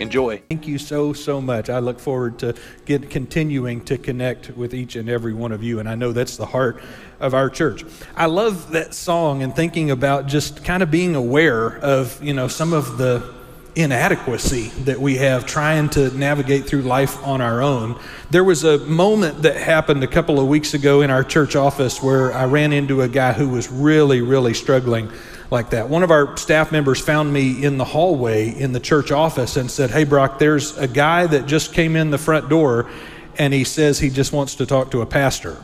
Enjoy. 0.00 0.38
Thank 0.48 0.66
you 0.66 0.78
so, 0.78 1.12
so 1.12 1.42
much. 1.42 1.68
I 1.68 1.78
look 1.78 2.00
forward 2.00 2.38
to 2.38 2.54
get 2.86 3.10
continuing 3.10 3.82
to 3.82 3.98
connect 3.98 4.56
with 4.56 4.72
each 4.72 4.96
and 4.96 5.10
every 5.10 5.34
one 5.34 5.52
of 5.52 5.62
you, 5.62 5.78
and 5.78 5.86
I 5.86 5.94
know 5.94 6.12
that's 6.12 6.38
the 6.38 6.46
heart 6.46 6.82
of 7.20 7.34
our 7.34 7.50
church. 7.50 7.84
I 8.16 8.24
love 8.24 8.70
that 8.70 8.94
song 8.94 9.42
and 9.42 9.54
thinking 9.54 9.90
about 9.90 10.26
just 10.26 10.64
kind 10.64 10.82
of 10.82 10.90
being 10.90 11.14
aware 11.14 11.76
of, 11.80 12.18
you 12.24 12.32
know, 12.32 12.48
some 12.48 12.72
of 12.72 12.96
the 12.96 13.34
inadequacy 13.76 14.68
that 14.84 14.98
we 14.98 15.18
have 15.18 15.44
trying 15.44 15.90
to 15.90 16.10
navigate 16.16 16.64
through 16.64 16.82
life 16.82 17.22
on 17.22 17.42
our 17.42 17.62
own. 17.62 18.00
There 18.30 18.42
was 18.42 18.64
a 18.64 18.78
moment 18.78 19.42
that 19.42 19.58
happened 19.58 20.02
a 20.02 20.08
couple 20.08 20.40
of 20.40 20.48
weeks 20.48 20.72
ago 20.72 21.02
in 21.02 21.10
our 21.10 21.22
church 21.22 21.56
office 21.56 22.02
where 22.02 22.32
I 22.32 22.46
ran 22.46 22.72
into 22.72 23.02
a 23.02 23.08
guy 23.08 23.34
who 23.34 23.50
was 23.50 23.70
really, 23.70 24.22
really 24.22 24.54
struggling 24.54 25.12
like 25.50 25.70
that. 25.70 25.88
One 25.88 26.02
of 26.02 26.10
our 26.10 26.36
staff 26.36 26.72
members 26.72 27.00
found 27.00 27.32
me 27.32 27.64
in 27.64 27.78
the 27.78 27.84
hallway 27.84 28.50
in 28.50 28.72
the 28.72 28.80
church 28.80 29.10
office 29.10 29.56
and 29.56 29.70
said, 29.70 29.90
Hey, 29.90 30.04
Brock, 30.04 30.38
there's 30.38 30.76
a 30.78 30.88
guy 30.88 31.26
that 31.26 31.46
just 31.46 31.72
came 31.72 31.96
in 31.96 32.10
the 32.10 32.18
front 32.18 32.48
door 32.48 32.88
and 33.38 33.52
he 33.52 33.64
says 33.64 33.98
he 33.98 34.10
just 34.10 34.32
wants 34.32 34.56
to 34.56 34.66
talk 34.66 34.90
to 34.90 35.00
a 35.00 35.06
pastor. 35.06 35.56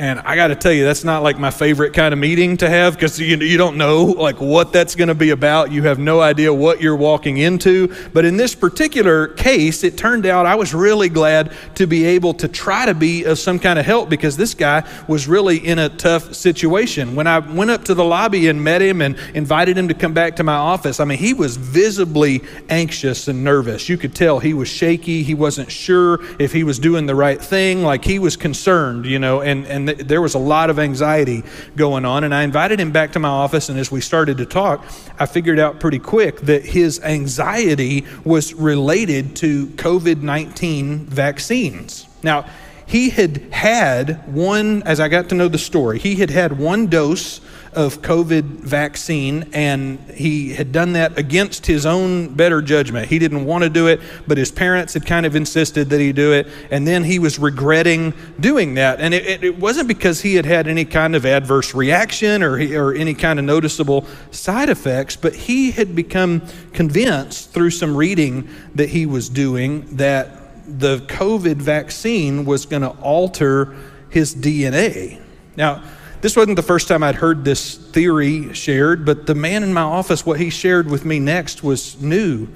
And 0.00 0.18
I 0.20 0.34
got 0.34 0.46
to 0.46 0.54
tell 0.54 0.72
you, 0.72 0.82
that's 0.82 1.04
not 1.04 1.22
like 1.22 1.38
my 1.38 1.50
favorite 1.50 1.92
kind 1.92 2.14
of 2.14 2.18
meeting 2.18 2.56
to 2.56 2.70
have 2.70 2.94
because 2.94 3.20
you, 3.20 3.36
you 3.36 3.58
don't 3.58 3.76
know 3.76 4.04
like 4.04 4.40
what 4.40 4.72
that's 4.72 4.94
going 4.94 5.08
to 5.08 5.14
be 5.14 5.28
about. 5.28 5.72
You 5.72 5.82
have 5.82 5.98
no 5.98 6.22
idea 6.22 6.54
what 6.54 6.80
you're 6.80 6.96
walking 6.96 7.36
into. 7.36 7.94
But 8.14 8.24
in 8.24 8.38
this 8.38 8.54
particular 8.54 9.28
case, 9.28 9.84
it 9.84 9.98
turned 9.98 10.24
out 10.24 10.46
I 10.46 10.54
was 10.54 10.72
really 10.72 11.10
glad 11.10 11.52
to 11.74 11.86
be 11.86 12.06
able 12.06 12.32
to 12.32 12.48
try 12.48 12.86
to 12.86 12.94
be 12.94 13.24
of 13.24 13.38
some 13.38 13.58
kind 13.58 13.78
of 13.78 13.84
help 13.84 14.08
because 14.08 14.38
this 14.38 14.54
guy 14.54 14.88
was 15.06 15.28
really 15.28 15.58
in 15.58 15.78
a 15.78 15.90
tough 15.90 16.32
situation. 16.34 17.14
When 17.14 17.26
I 17.26 17.40
went 17.40 17.70
up 17.70 17.84
to 17.84 17.94
the 17.94 18.02
lobby 18.02 18.48
and 18.48 18.64
met 18.64 18.80
him 18.80 19.02
and 19.02 19.18
invited 19.34 19.76
him 19.76 19.88
to 19.88 19.94
come 19.94 20.14
back 20.14 20.36
to 20.36 20.42
my 20.42 20.54
office, 20.54 20.98
I 20.98 21.04
mean, 21.04 21.18
he 21.18 21.34
was 21.34 21.58
visibly 21.58 22.40
anxious 22.70 23.28
and 23.28 23.44
nervous. 23.44 23.90
You 23.90 23.98
could 23.98 24.14
tell 24.14 24.38
he 24.38 24.54
was 24.54 24.68
shaky. 24.68 25.22
He 25.24 25.34
wasn't 25.34 25.70
sure 25.70 26.20
if 26.38 26.54
he 26.54 26.64
was 26.64 26.78
doing 26.78 27.04
the 27.04 27.14
right 27.14 27.38
thing. 27.38 27.82
Like 27.82 28.02
he 28.02 28.18
was 28.18 28.34
concerned, 28.38 29.04
you 29.04 29.18
know, 29.18 29.42
and, 29.42 29.66
and 29.66 29.89
there 29.98 30.20
was 30.20 30.34
a 30.34 30.38
lot 30.38 30.70
of 30.70 30.78
anxiety 30.78 31.42
going 31.76 32.04
on. 32.04 32.24
And 32.24 32.34
I 32.34 32.42
invited 32.42 32.80
him 32.80 32.92
back 32.92 33.12
to 33.12 33.18
my 33.18 33.28
office, 33.28 33.68
and 33.68 33.78
as 33.78 33.90
we 33.90 34.00
started 34.00 34.38
to 34.38 34.46
talk, 34.46 34.84
I 35.18 35.26
figured 35.26 35.58
out 35.58 35.80
pretty 35.80 35.98
quick 35.98 36.40
that 36.42 36.64
his 36.64 37.00
anxiety 37.00 38.06
was 38.24 38.54
related 38.54 39.36
to 39.36 39.66
COVID 39.68 40.22
19 40.22 41.06
vaccines. 41.06 42.06
Now, 42.22 42.46
he 42.86 43.10
had 43.10 43.52
had 43.52 44.34
one, 44.34 44.82
as 44.82 44.98
I 44.98 45.08
got 45.08 45.28
to 45.28 45.36
know 45.36 45.46
the 45.46 45.58
story, 45.58 46.00
he 46.00 46.16
had 46.16 46.30
had 46.30 46.58
one 46.58 46.88
dose 46.88 47.40
of 47.72 48.02
COVID 48.02 48.42
vaccine, 48.42 49.48
and 49.52 49.98
he 50.10 50.52
had 50.54 50.72
done 50.72 50.94
that 50.94 51.16
against 51.16 51.66
his 51.66 51.86
own 51.86 52.34
better 52.34 52.60
judgment. 52.60 53.08
He 53.08 53.20
didn't 53.20 53.44
want 53.44 53.62
to 53.62 53.70
do 53.70 53.86
it, 53.86 54.00
but 54.26 54.38
his 54.38 54.50
parents 54.50 54.94
had 54.94 55.06
kind 55.06 55.24
of 55.24 55.36
insisted 55.36 55.88
that 55.90 56.00
he 56.00 56.12
do 56.12 56.32
it, 56.32 56.48
and 56.70 56.86
then 56.86 57.04
he 57.04 57.20
was 57.20 57.38
regretting 57.38 58.12
doing 58.40 58.74
that. 58.74 59.00
And 59.00 59.14
it, 59.14 59.44
it 59.44 59.58
wasn't 59.58 59.86
because 59.86 60.20
he 60.20 60.34
had 60.34 60.46
had 60.46 60.66
any 60.66 60.84
kind 60.84 61.14
of 61.14 61.24
adverse 61.24 61.72
reaction 61.72 62.42
or, 62.42 62.54
or 62.54 62.92
any 62.94 63.14
kind 63.14 63.38
of 63.38 63.44
noticeable 63.44 64.04
side 64.32 64.68
effects, 64.68 65.14
but 65.14 65.34
he 65.34 65.70
had 65.70 65.94
become 65.94 66.42
convinced 66.72 67.52
through 67.52 67.70
some 67.70 67.96
reading 67.96 68.48
that 68.74 68.88
he 68.88 69.06
was 69.06 69.28
doing 69.28 69.86
that 69.96 70.40
the 70.78 70.98
COVID 70.98 71.56
vaccine 71.56 72.44
was 72.44 72.66
going 72.66 72.82
to 72.82 72.90
alter 73.00 73.76
his 74.08 74.34
DNA. 74.34 75.20
Now, 75.56 75.82
this 76.20 76.36
wasn't 76.36 76.56
the 76.56 76.62
first 76.62 76.88
time 76.88 77.02
I'd 77.02 77.14
heard 77.14 77.44
this 77.44 77.76
theory 77.76 78.52
shared, 78.52 79.04
but 79.06 79.26
the 79.26 79.34
man 79.34 79.62
in 79.62 79.72
my 79.72 79.82
office, 79.82 80.26
what 80.26 80.38
he 80.38 80.50
shared 80.50 80.90
with 80.90 81.04
me 81.04 81.18
next 81.18 81.62
was 81.62 82.00
new 82.00 82.48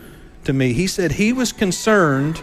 to 0.45 0.53
me. 0.53 0.73
He 0.73 0.87
said 0.87 1.13
he 1.13 1.33
was 1.33 1.53
concerned 1.53 2.43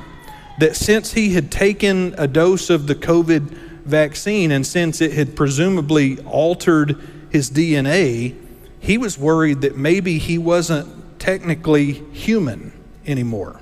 that 0.59 0.75
since 0.75 1.13
he 1.13 1.33
had 1.33 1.51
taken 1.51 2.15
a 2.17 2.27
dose 2.27 2.69
of 2.69 2.87
the 2.87 2.95
COVID 2.95 3.41
vaccine 3.85 4.51
and 4.51 4.65
since 4.65 5.01
it 5.01 5.13
had 5.13 5.35
presumably 5.35 6.19
altered 6.21 6.97
his 7.29 7.49
DNA, 7.49 8.35
he 8.79 8.97
was 8.97 9.17
worried 9.17 9.61
that 9.61 9.77
maybe 9.77 10.17
he 10.17 10.37
wasn't 10.37 11.19
technically 11.19 11.93
human 12.11 12.73
anymore. 13.05 13.59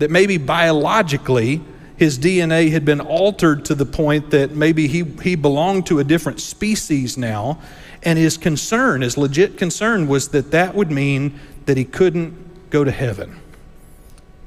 That 0.00 0.10
maybe 0.10 0.38
biologically, 0.38 1.62
his 1.96 2.18
DNA 2.18 2.70
had 2.70 2.84
been 2.84 3.00
altered 3.00 3.64
to 3.66 3.74
the 3.74 3.86
point 3.86 4.30
that 4.30 4.52
maybe 4.52 4.86
he, 4.86 5.02
he 5.22 5.34
belonged 5.34 5.86
to 5.86 5.98
a 5.98 6.04
different 6.04 6.40
species 6.40 7.16
now. 7.16 7.58
And 8.02 8.18
his 8.18 8.36
concern, 8.36 9.00
his 9.00 9.16
legit 9.16 9.56
concern, 9.56 10.06
was 10.06 10.28
that 10.28 10.50
that 10.50 10.74
would 10.74 10.90
mean 10.90 11.38
that 11.64 11.76
he 11.76 11.84
couldn't 11.84 12.70
go 12.70 12.84
to 12.84 12.90
heaven. 12.90 13.40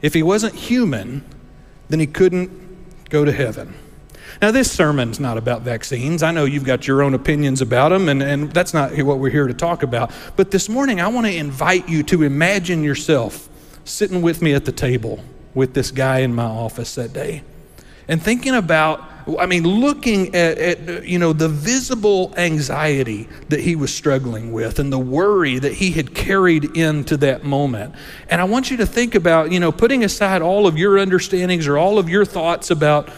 If 0.02 0.14
he 0.14 0.24
wasn't 0.24 0.56
human, 0.56 1.26
then 1.90 2.00
he 2.00 2.08
couldn't 2.08 2.52
go 3.10 3.26
to 3.26 3.32
heaven. 3.32 3.74
Now, 4.42 4.52
this 4.52 4.72
sermon's 4.72 5.20
not 5.20 5.38
about 5.38 5.64
vaccines. 5.64 6.22
I 6.24 6.31
know 6.31 6.46
you've 6.46 6.64
got 6.64 6.88
your 6.88 7.02
own 7.02 7.14
opinions 7.16 7.62
about 7.62 7.90
them, 7.90 8.08
and, 8.08 8.22
and 8.22 8.52
that's 8.54 8.74
not 8.74 8.96
what 9.00 9.18
we're 9.18 9.31
here 9.31 9.48
to 9.48 9.54
talk 9.54 9.81
about. 9.84 10.12
But 10.36 10.52
this 10.52 10.70
morning, 10.70 11.02
I 11.02 11.08
want 11.08 11.26
to 11.26 11.36
invite 11.36 11.90
you 11.90 12.04
to 12.04 12.24
imagine 12.24 12.84
yourself 12.84 13.50
sitting 13.84 14.22
with 14.22 14.42
me 14.42 14.54
at 14.54 14.66
the 14.66 14.72
table 14.72 15.20
with 15.54 15.74
this 15.74 15.92
guy 15.92 16.20
in 16.20 16.34
my 16.34 16.44
office 16.44 16.96
that 16.96 17.14
day 17.14 17.44
and 18.08 18.22
thinking 18.22 18.56
about 18.56 19.04
I 19.38 19.46
mean, 19.46 19.64
looking 19.64 20.34
at, 20.34 20.58
at, 20.58 21.06
you 21.06 21.20
know 21.20 21.34
the 21.34 21.50
visible 21.50 22.34
anxiety 22.38 23.28
that 23.50 23.60
he 23.60 23.76
was 23.76 23.94
struggling 23.94 24.52
with 24.52 24.80
and 24.80 24.92
the 24.92 25.00
worry 25.00 25.60
that 25.60 25.74
he 25.74 25.92
had 25.92 26.16
carried 26.16 26.78
into 26.78 27.18
that 27.18 27.44
moment. 27.44 27.94
And 28.30 28.42
I 28.42 28.46
want 28.46 28.72
you 28.72 28.78
to 28.78 28.86
think 28.86 29.16
about, 29.16 29.52
you 29.52 29.60
know, 29.60 29.72
putting 29.72 30.04
aside 30.04 30.42
all 30.42 30.66
of 30.66 30.78
your 30.78 30.98
understandings 30.98 31.68
or 31.68 31.78
all 31.78 32.00
of 32.00 32.10
your 32.10 32.26
thoughts 32.26 32.72
about 32.72 33.10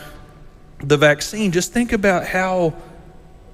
the 0.79 0.97
vaccine, 0.97 1.51
just 1.51 1.71
think 1.71 1.93
about 1.93 2.25
how 2.25 2.73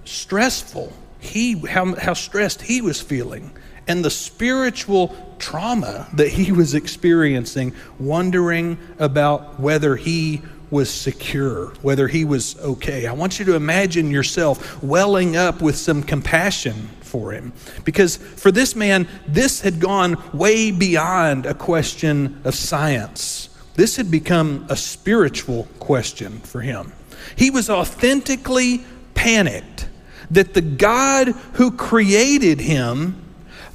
stressful 0.06 0.94
he 1.20 1.60
how, 1.68 1.94
how 1.96 2.14
stressed 2.14 2.62
he 2.62 2.82
was 2.82 3.02
feeling 3.02 3.52
and 3.88 4.04
the 4.04 4.10
spiritual 4.10 5.16
trauma 5.40 6.08
that 6.14 6.30
he 6.30 6.52
was 6.52 6.74
experiencing, 6.74 7.74
wondering 8.00 8.78
about 9.00 9.60
whether 9.60 9.96
he 9.96 10.42
was 10.70 10.90
secure, 10.90 11.68
whether 11.82 12.08
he 12.08 12.26
was 12.26 12.60
okay. 12.60 13.08
I 13.08 13.14
want 13.14 13.40
you 13.40 13.46
to 13.46 13.56
imagine 13.56 14.12
yourself 14.12 14.84
welling 14.84 15.38
up 15.38 15.62
with 15.62 15.78
some 15.78 16.04
compassion 16.04 16.90
for 17.02 17.32
him. 17.32 17.54
Because 17.86 18.18
for 18.18 18.52
this 18.52 18.76
man, 18.76 19.08
this 19.28 19.62
had 19.62 19.80
gone 19.80 20.22
way 20.34 20.72
beyond 20.72 21.46
a 21.46 21.54
question 21.54 22.42
of 22.44 22.54
science. 22.54 23.50
This 23.76 23.96
had 23.96 24.12
become 24.12 24.66
a 24.70 24.76
spiritual 24.76 25.68
question 25.80 26.40
for 26.40 26.62
him. 26.62 26.92
He 27.36 27.50
was 27.50 27.70
authentically 27.70 28.84
panicked 29.14 29.88
that 30.32 30.54
the 30.54 30.62
God 30.62 31.30
who 31.54 31.72
created 31.72 32.60
him 32.60 33.24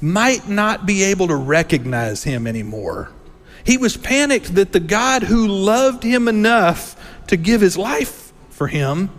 might 0.03 0.49
not 0.49 0.85
be 0.85 1.01
able 1.03 1.29
to 1.29 1.35
recognize 1.35 2.25
him 2.25 2.45
anymore. 2.45 3.09
He 3.63 3.77
was 3.77 3.95
panicked 3.95 4.55
that 4.55 4.73
the 4.73 4.81
God 4.81 5.23
who 5.23 5.47
loved 5.47 6.03
him 6.03 6.27
enough 6.27 6.99
to 7.27 7.37
give 7.37 7.61
his 7.61 7.77
life 7.77 8.33
for 8.49 8.67
him 8.67 9.09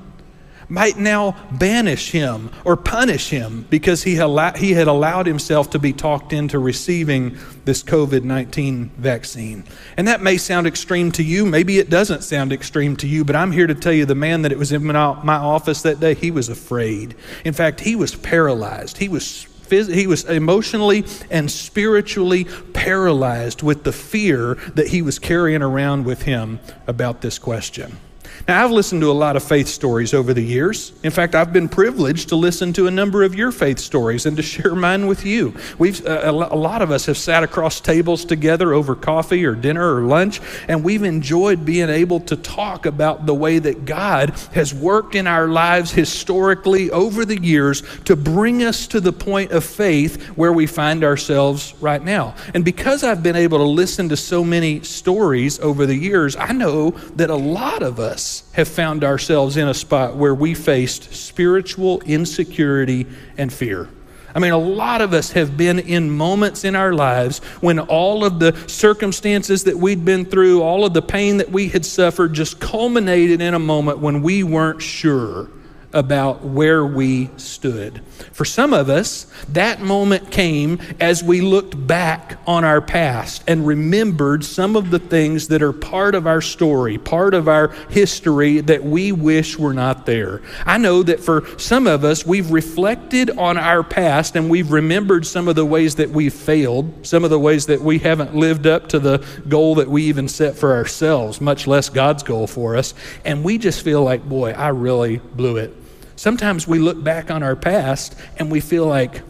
might 0.69 0.99
now 0.99 1.37
banish 1.53 2.11
him 2.11 2.51
or 2.65 2.77
punish 2.77 3.31
him 3.31 3.67
because 3.71 4.03
he, 4.03 4.13
he 4.57 4.73
had 4.73 4.87
allowed 4.87 5.27
himself 5.27 5.71
to 5.71 5.79
be 5.79 5.93
talked 5.93 6.35
into 6.35 6.59
receiving 6.59 7.39
this 7.65 7.83
COVID 7.83 8.23
19 8.23 8.91
vaccine. 8.99 9.65
And 9.97 10.07
that 10.07 10.21
may 10.21 10.37
sound 10.37 10.67
extreme 10.67 11.13
to 11.13 11.23
you. 11.23 11.47
Maybe 11.47 11.79
it 11.79 11.89
doesn't 11.89 12.25
sound 12.25 12.53
extreme 12.53 12.97
to 12.97 13.07
you, 13.07 13.25
but 13.25 13.37
I'm 13.37 13.53
here 13.53 13.67
to 13.67 13.75
tell 13.75 13.93
you 13.93 14.05
the 14.05 14.15
man 14.15 14.43
that 14.43 14.53
it 14.53 14.59
was 14.59 14.73
in 14.73 14.85
my 14.85 15.37
office 15.37 15.81
that 15.83 16.01
day, 16.01 16.13
he 16.13 16.31
was 16.31 16.51
afraid. 16.51 17.15
In 17.45 17.55
fact, 17.55 17.81
he 17.81 17.97
was 17.97 18.15
paralyzed. 18.15 18.99
He 18.99 19.09
was 19.09 19.47
he 19.71 20.07
was 20.07 20.25
emotionally 20.25 21.05
and 21.31 21.51
spiritually 21.51 22.47
paralyzed 22.73 23.63
with 23.63 23.85
the 23.85 23.93
fear 23.93 24.55
that 24.75 24.89
he 24.89 25.03
was 25.03 25.19
carrying 25.19 25.63
around 25.63 26.05
with 26.05 26.23
him 26.23 26.61
about 26.87 27.21
this 27.21 27.39
question. 27.39 27.99
Now, 28.47 28.63
I've 28.63 28.73
listened 28.73 29.01
to 29.01 29.11
a 29.11 29.13
lot 29.13 29.37
of 29.37 29.43
faith 29.43 29.69
stories 29.69 30.13
over 30.13 30.35
the 30.35 30.43
years. 30.43 30.93
In 31.03 31.11
fact, 31.11 31.35
I've 31.35 31.53
been 31.53 31.69
privileged 31.69 32.29
to 32.29 32.37
listen 32.37 32.75
to 32.75 32.87
a 32.87 32.91
number 32.91 33.23
of 33.23 33.35
your 33.35 33.51
faith 33.51 33.79
stories 33.79 34.27
and 34.27 34.37
to 34.37 34.43
share 34.43 34.75
mine 34.75 35.07
with 35.07 35.25
you. 35.25 35.55
We've, 35.79 36.05
uh, 36.07 36.21
a 36.25 36.33
lot 36.33 36.83
of 36.83 36.91
us 36.91 37.07
have 37.07 37.17
sat 37.17 37.43
across 37.43 37.81
tables 37.81 38.25
together 38.25 38.75
over 38.75 38.95
coffee 38.95 39.47
or 39.47 39.55
dinner 39.55 39.97
or 39.97 40.03
lunch, 40.03 40.43
and 40.69 40.85
we've 40.85 41.05
enjoyed 41.05 41.65
being 41.65 41.89
able 41.89 42.21
to 42.21 42.37
talk 42.37 42.85
about 42.85 43.25
the 43.25 43.35
way 43.35 43.59
that 43.59 43.87
God 43.87 44.31
has 44.53 44.75
worked 44.75 45.15
in 45.15 45.27
our 45.27 45.49
lives 45.49 45.93
historically 45.93 46.91
over 46.91 47.25
the 47.25 47.41
years 47.41 47.83
to 48.05 48.15
bring 48.15 48.63
us 48.63 48.87
to 48.89 49.01
the 49.01 49.13
point 49.13 49.53
of 49.53 49.65
faith 49.65 50.23
where 50.37 50.53
we 50.53 50.67
find 50.67 51.03
ourselves 51.03 51.75
right 51.81 52.05
now. 52.05 52.35
And 52.53 52.63
because 52.63 53.05
I've 53.05 53.23
been 53.23 53.37
able 53.37 53.59
to 53.59 53.65
listen 53.65 54.11
to 54.11 54.17
so 54.17 54.45
many 54.45 54.83
stories 54.83 55.59
over 55.61 55.87
the 55.87 55.97
years, 55.97 56.37
I 56.37 56.53
know 56.53 56.91
that 57.17 57.31
a 57.31 57.37
lot 57.37 57.83
of 57.83 57.99
us 57.99 58.24
have 58.53 58.69
found 58.69 59.05
ourselves 59.05 59.57
in 59.57 59.69
a 59.69 59.75
spot 59.75 60.17
where 60.17 60.35
we 60.35 60.55
faced 60.55 61.15
spiritual 61.15 62.01
insecurity 62.03 63.07
and 63.39 63.53
fear. 63.53 63.89
I 64.35 64.41
mean, 64.41 64.53
a 64.53 64.59
lot 64.59 65.01
of 65.01 65.13
us 65.13 65.33
have 65.33 65.57
been 65.57 65.79
in 65.79 66.11
moments 66.11 66.65
in 66.65 66.75
our 66.75 66.93
lives 66.93 67.39
when 67.61 67.79
all 67.79 68.25
of 68.25 68.41
the 68.41 68.53
circumstances 68.67 69.65
that 69.65 69.77
we'd 69.77 70.05
been 70.05 70.25
through, 70.25 70.61
all 70.63 70.85
of 70.85 70.93
the 70.93 71.03
pain 71.03 71.37
that 71.37 71.51
we 71.51 71.69
had 71.69 71.87
suffered, 71.87 72.33
just 72.33 72.59
culminated 72.59 73.41
in 73.41 73.55
a 73.55 73.59
moment 73.61 74.01
when 74.01 74.23
we 74.23 74.43
weren't 74.43 74.83
sure 74.83 75.49
about 75.95 76.45
where 76.45 76.85
we 76.85 77.31
stood. 77.37 78.03
For 78.33 78.45
some 78.45 78.75
of 78.75 78.91
us, 78.91 79.27
that 79.49 79.81
moment 79.81 80.31
came 80.31 80.81
as 81.01 81.23
we 81.23 81.41
looked 81.41 81.87
back 81.87 82.39
on 82.47 82.65
our 82.65 82.81
past 82.81 83.45
and 83.47 83.67
remembered 83.67 84.45
some 84.45 84.77
of 84.77 84.91
the 84.91 84.99
things 84.99 85.49
that 85.49 85.63
are 85.63 85.73
part 85.73 86.15
of 86.15 86.27
our 86.27 86.41
story, 86.41 86.99
part 86.99 87.33
of 87.33 87.49
our 87.49 87.69
history 87.91 88.61
that 88.61 88.85
we 88.85 89.13
wish 89.13 89.59
were 89.59 89.73
not 89.73 90.05
there. 90.05 90.43
I 90.67 90.79
know 90.79 91.03
that 91.05 91.21
for 91.21 91.47
some 91.59 91.87
of 91.87 92.05
us, 92.05 92.27
we've 92.27 92.51
reflected 92.51 93.31
on 93.31 93.57
our 93.57 93.83
past 93.83 94.37
and 94.37 94.51
we've 94.51 94.73
remembered 94.73 95.27
some 95.27 95.47
of 95.49 95.55
the 95.55 95.65
ways 95.65 95.95
that 95.97 96.11
we've 96.11 96.35
failed, 96.35 97.07
some 97.07 97.23
of 97.23 97.31
the 97.31 97.39
ways 97.39 97.67
that 97.67 97.81
we 97.81 97.99
haven't 97.99 98.35
lived 98.35 98.67
up 98.67 98.89
to 98.89 98.99
the 98.99 99.25
goal 99.49 99.77
that 99.77 99.89
we 99.89 100.05
even 100.05 100.27
set 100.27 100.57
for 100.57 100.75
ourselves, 100.75 101.41
much 101.41 101.67
less 101.67 101.89
God's 101.89 102.23
goal 102.25 102.47
for 102.47 102.77
us. 102.77 102.95
And 103.25 103.45
we 103.45 103.59
just 103.59 103.83
feel 103.83 104.03
like, 104.03 104.29
boy, 104.29 104.51
I 104.53 104.69
really 104.69 105.19
blew 105.19 105.57
it. 105.57 105.84
Sometimes 106.17 106.67
we 106.67 106.79
look 106.79 107.03
back 107.03 107.31
on 107.31 107.43
our 107.43 107.57
past 107.57 108.15
and 108.39 108.51
we 108.51 108.61
feel 108.61 108.87
like, 108.87 109.23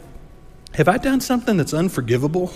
have 0.74 0.88
I 0.88 0.98
done 0.98 1.20
something 1.20 1.56
that's 1.56 1.72
unforgivable? 1.72 2.52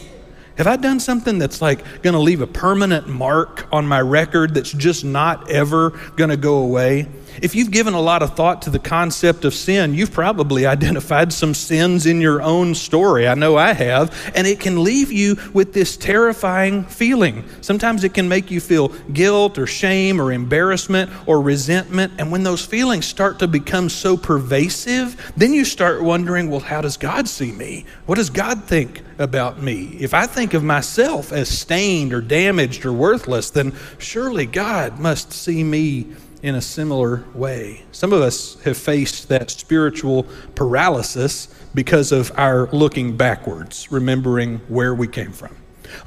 Have 0.56 0.66
I 0.66 0.76
done 0.76 0.98
something 0.98 1.38
that's 1.38 1.62
like 1.62 2.02
going 2.02 2.14
to 2.14 2.20
leave 2.20 2.40
a 2.40 2.46
permanent 2.46 3.08
mark 3.08 3.68
on 3.72 3.86
my 3.86 4.00
record 4.00 4.54
that's 4.54 4.72
just 4.72 5.04
not 5.04 5.50
ever 5.50 5.90
going 6.16 6.30
to 6.30 6.36
go 6.36 6.58
away? 6.58 7.06
If 7.42 7.54
you've 7.54 7.70
given 7.70 7.94
a 7.94 8.00
lot 8.00 8.22
of 8.22 8.34
thought 8.34 8.62
to 8.62 8.70
the 8.70 8.78
concept 8.78 9.44
of 9.44 9.54
sin, 9.54 9.94
you've 9.94 10.12
probably 10.12 10.66
identified 10.66 11.32
some 11.32 11.54
sins 11.54 12.06
in 12.06 12.20
your 12.20 12.42
own 12.42 12.74
story. 12.74 13.28
I 13.28 13.34
know 13.34 13.56
I 13.56 13.72
have. 13.72 14.32
And 14.34 14.46
it 14.46 14.60
can 14.60 14.82
leave 14.82 15.12
you 15.12 15.36
with 15.52 15.72
this 15.72 15.96
terrifying 15.96 16.84
feeling. 16.84 17.44
Sometimes 17.60 18.04
it 18.04 18.14
can 18.14 18.28
make 18.28 18.50
you 18.50 18.60
feel 18.60 18.88
guilt 19.12 19.58
or 19.58 19.66
shame 19.66 20.20
or 20.20 20.32
embarrassment 20.32 21.10
or 21.26 21.40
resentment. 21.40 22.12
And 22.18 22.32
when 22.32 22.42
those 22.42 22.64
feelings 22.64 23.06
start 23.06 23.38
to 23.38 23.48
become 23.48 23.88
so 23.88 24.16
pervasive, 24.16 25.32
then 25.36 25.52
you 25.52 25.64
start 25.64 26.02
wondering 26.02 26.50
well, 26.50 26.60
how 26.60 26.80
does 26.80 26.96
God 26.96 27.28
see 27.28 27.52
me? 27.52 27.84
What 28.06 28.16
does 28.16 28.30
God 28.30 28.64
think 28.64 29.02
about 29.18 29.62
me? 29.62 29.96
If 30.00 30.14
I 30.14 30.26
think 30.26 30.54
of 30.54 30.64
myself 30.64 31.32
as 31.32 31.48
stained 31.48 32.12
or 32.12 32.20
damaged 32.20 32.84
or 32.84 32.92
worthless, 32.92 33.50
then 33.50 33.74
surely 33.98 34.46
God 34.46 34.98
must 34.98 35.32
see 35.32 35.64
me 35.64 36.06
in 36.42 36.54
a 36.54 36.60
similar 36.60 37.24
way. 37.34 37.82
Some 37.92 38.12
of 38.12 38.22
us 38.22 38.60
have 38.62 38.76
faced 38.76 39.28
that 39.28 39.50
spiritual 39.50 40.26
paralysis 40.54 41.48
because 41.74 42.12
of 42.12 42.32
our 42.36 42.68
looking 42.72 43.16
backwards, 43.16 43.90
remembering 43.90 44.58
where 44.68 44.94
we 44.94 45.08
came 45.08 45.32
from. 45.32 45.56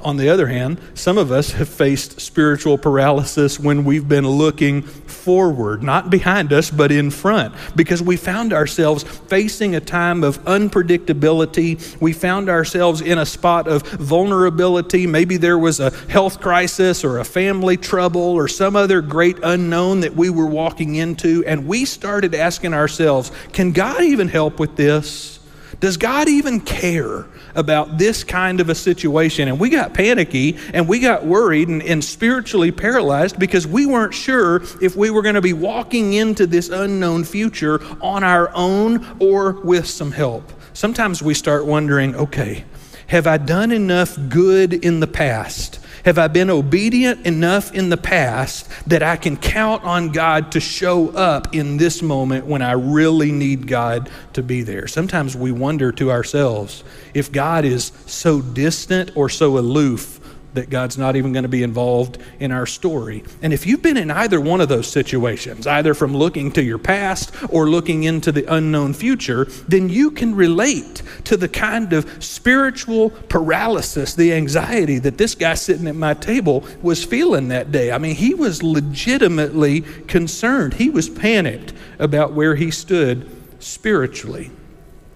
On 0.00 0.16
the 0.16 0.28
other 0.28 0.46
hand, 0.46 0.80
some 0.94 1.18
of 1.18 1.30
us 1.30 1.52
have 1.52 1.68
faced 1.68 2.20
spiritual 2.20 2.78
paralysis 2.78 3.58
when 3.58 3.84
we've 3.84 4.08
been 4.08 4.28
looking 4.28 4.82
forward, 4.82 5.82
not 5.82 6.10
behind 6.10 6.52
us, 6.52 6.70
but 6.70 6.90
in 6.90 7.10
front, 7.10 7.54
because 7.76 8.02
we 8.02 8.16
found 8.16 8.52
ourselves 8.52 9.02
facing 9.02 9.74
a 9.74 9.80
time 9.80 10.24
of 10.24 10.42
unpredictability. 10.44 12.00
We 12.00 12.12
found 12.12 12.48
ourselves 12.48 13.00
in 13.00 13.18
a 13.18 13.26
spot 13.26 13.68
of 13.68 13.82
vulnerability. 13.82 15.06
Maybe 15.06 15.36
there 15.36 15.58
was 15.58 15.80
a 15.80 15.90
health 16.08 16.40
crisis 16.40 17.04
or 17.04 17.18
a 17.18 17.24
family 17.24 17.76
trouble 17.76 18.22
or 18.22 18.48
some 18.48 18.76
other 18.76 19.00
great 19.00 19.38
unknown 19.42 20.00
that 20.00 20.14
we 20.14 20.30
were 20.30 20.46
walking 20.46 20.96
into, 20.96 21.44
and 21.46 21.66
we 21.66 21.84
started 21.84 22.34
asking 22.34 22.74
ourselves, 22.74 23.30
can 23.52 23.72
God 23.72 24.02
even 24.02 24.28
help 24.28 24.58
with 24.58 24.76
this? 24.76 25.38
Does 25.82 25.96
God 25.96 26.28
even 26.28 26.60
care 26.60 27.26
about 27.56 27.98
this 27.98 28.22
kind 28.22 28.60
of 28.60 28.68
a 28.68 28.74
situation? 28.74 29.48
And 29.48 29.58
we 29.58 29.68
got 29.68 29.92
panicky 29.92 30.56
and 30.72 30.86
we 30.86 31.00
got 31.00 31.26
worried 31.26 31.66
and, 31.66 31.82
and 31.82 32.04
spiritually 32.04 32.70
paralyzed 32.70 33.36
because 33.36 33.66
we 33.66 33.84
weren't 33.84 34.14
sure 34.14 34.62
if 34.80 34.94
we 34.94 35.10
were 35.10 35.22
going 35.22 35.34
to 35.34 35.40
be 35.40 35.52
walking 35.52 36.12
into 36.12 36.46
this 36.46 36.68
unknown 36.68 37.24
future 37.24 37.82
on 38.00 38.22
our 38.22 38.48
own 38.54 39.04
or 39.18 39.54
with 39.62 39.88
some 39.88 40.12
help. 40.12 40.52
Sometimes 40.72 41.20
we 41.20 41.34
start 41.34 41.66
wondering 41.66 42.14
okay, 42.14 42.64
have 43.08 43.26
I 43.26 43.38
done 43.38 43.72
enough 43.72 44.16
good 44.28 44.72
in 44.72 45.00
the 45.00 45.08
past? 45.08 45.80
Have 46.04 46.18
I 46.18 46.26
been 46.26 46.50
obedient 46.50 47.26
enough 47.26 47.72
in 47.72 47.88
the 47.88 47.96
past 47.96 48.68
that 48.88 49.04
I 49.04 49.16
can 49.16 49.36
count 49.36 49.84
on 49.84 50.10
God 50.10 50.50
to 50.52 50.60
show 50.60 51.10
up 51.10 51.54
in 51.54 51.76
this 51.76 52.02
moment 52.02 52.46
when 52.46 52.60
I 52.60 52.72
really 52.72 53.30
need 53.30 53.68
God 53.68 54.10
to 54.32 54.42
be 54.42 54.62
there? 54.62 54.88
Sometimes 54.88 55.36
we 55.36 55.52
wonder 55.52 55.92
to 55.92 56.10
ourselves 56.10 56.82
if 57.14 57.30
God 57.30 57.64
is 57.64 57.92
so 58.06 58.40
distant 58.40 59.12
or 59.14 59.28
so 59.28 59.58
aloof 59.58 60.18
that 60.54 60.70
God's 60.70 60.98
not 60.98 61.16
even 61.16 61.32
going 61.32 61.44
to 61.44 61.48
be 61.48 61.62
involved 61.62 62.18
in 62.38 62.52
our 62.52 62.66
story. 62.66 63.24
And 63.40 63.52
if 63.52 63.66
you've 63.66 63.82
been 63.82 63.96
in 63.96 64.10
either 64.10 64.40
one 64.40 64.60
of 64.60 64.68
those 64.68 64.86
situations, 64.86 65.66
either 65.66 65.94
from 65.94 66.14
looking 66.14 66.52
to 66.52 66.62
your 66.62 66.78
past 66.78 67.34
or 67.48 67.68
looking 67.68 68.04
into 68.04 68.32
the 68.32 68.44
unknown 68.52 68.92
future, 68.92 69.46
then 69.66 69.88
you 69.88 70.10
can 70.10 70.34
relate 70.34 71.02
to 71.24 71.36
the 71.36 71.48
kind 71.48 71.92
of 71.92 72.22
spiritual 72.22 73.10
paralysis, 73.10 74.14
the 74.14 74.32
anxiety 74.32 74.98
that 74.98 75.18
this 75.18 75.34
guy 75.34 75.54
sitting 75.54 75.86
at 75.86 75.96
my 75.96 76.14
table 76.14 76.64
was 76.82 77.04
feeling 77.04 77.48
that 77.48 77.72
day. 77.72 77.90
I 77.90 77.98
mean, 77.98 78.14
he 78.14 78.34
was 78.34 78.62
legitimately 78.62 79.82
concerned, 80.06 80.74
he 80.74 80.90
was 80.90 81.08
panicked 81.08 81.72
about 81.98 82.32
where 82.32 82.56
he 82.56 82.70
stood 82.70 83.30
spiritually. 83.58 84.50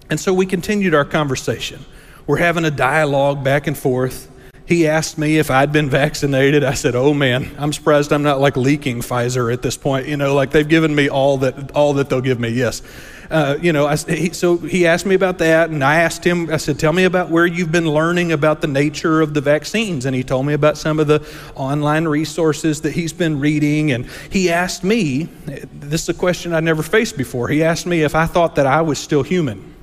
And 0.09 0.19
so 0.19 0.33
we 0.33 0.45
continued 0.45 0.95
our 0.95 1.05
conversation. 1.05 1.83
We're 2.25 2.37
having 2.37 2.65
a 2.65 2.71
dialogue 2.71 3.43
back 3.43 3.67
and 3.67 3.77
forth 3.77 4.31
he 4.67 4.85
asked 4.85 5.17
me 5.17 5.37
if 5.37 5.49
I'd 5.49 5.71
been 5.71 5.89
vaccinated. 5.89 6.61
I 6.61 6.73
said, 6.73 6.93
"Oh 6.93 7.13
man, 7.13 7.55
I'm 7.57 7.71
surprised 7.71 8.11
I'm 8.11 8.21
not 8.21 8.41
like 8.41 8.57
leaking 8.57 8.99
Pfizer 8.99 9.51
at 9.51 9.61
this 9.61 9.77
point. 9.77 10.07
You 10.07 10.17
know, 10.17 10.35
like 10.35 10.51
they've 10.51 10.67
given 10.67 10.93
me 10.93 11.09
all 11.09 11.37
that 11.37 11.71
all 11.71 11.93
that 11.93 12.09
they'll 12.09 12.21
give 12.21 12.39
me. 12.39 12.49
Yes." 12.49 12.81
Uh, 13.29 13.57
you 13.61 13.73
know, 13.73 13.85
I, 13.85 13.97
he, 13.97 14.31
so 14.31 14.57
he 14.57 14.87
asked 14.87 15.05
me 15.05 15.13
about 15.13 15.37
that, 15.39 15.69
and 15.69 15.83
I 15.83 16.01
asked 16.01 16.23
him. 16.23 16.49
I 16.49 16.57
said, 16.57 16.79
"Tell 16.79 16.91
me 16.91 17.05
about 17.05 17.29
where 17.29 17.45
you've 17.45 17.71
been 17.71 17.89
learning 17.89 18.33
about 18.33 18.59
the 18.59 18.67
nature 18.67 19.21
of 19.21 19.33
the 19.33 19.39
vaccines." 19.41 20.05
And 20.05 20.13
he 20.13 20.23
told 20.23 20.45
me 20.45 20.53
about 20.53 20.77
some 20.77 20.99
of 20.99 21.07
the 21.07 21.25
online 21.55 22.05
resources 22.05 22.81
that 22.81 22.91
he's 22.91 23.13
been 23.13 23.39
reading. 23.39 23.93
And 23.93 24.05
he 24.29 24.49
asked 24.51 24.83
me, 24.83 25.29
"This 25.45 26.03
is 26.03 26.09
a 26.09 26.13
question 26.13 26.53
I 26.53 26.59
never 26.59 26.83
faced 26.83 27.15
before." 27.15 27.47
He 27.47 27.63
asked 27.63 27.85
me 27.85 28.01
if 28.03 28.15
I 28.15 28.25
thought 28.25 28.55
that 28.55 28.67
I 28.67 28.81
was 28.81 28.99
still 28.99 29.23
human, 29.23 29.73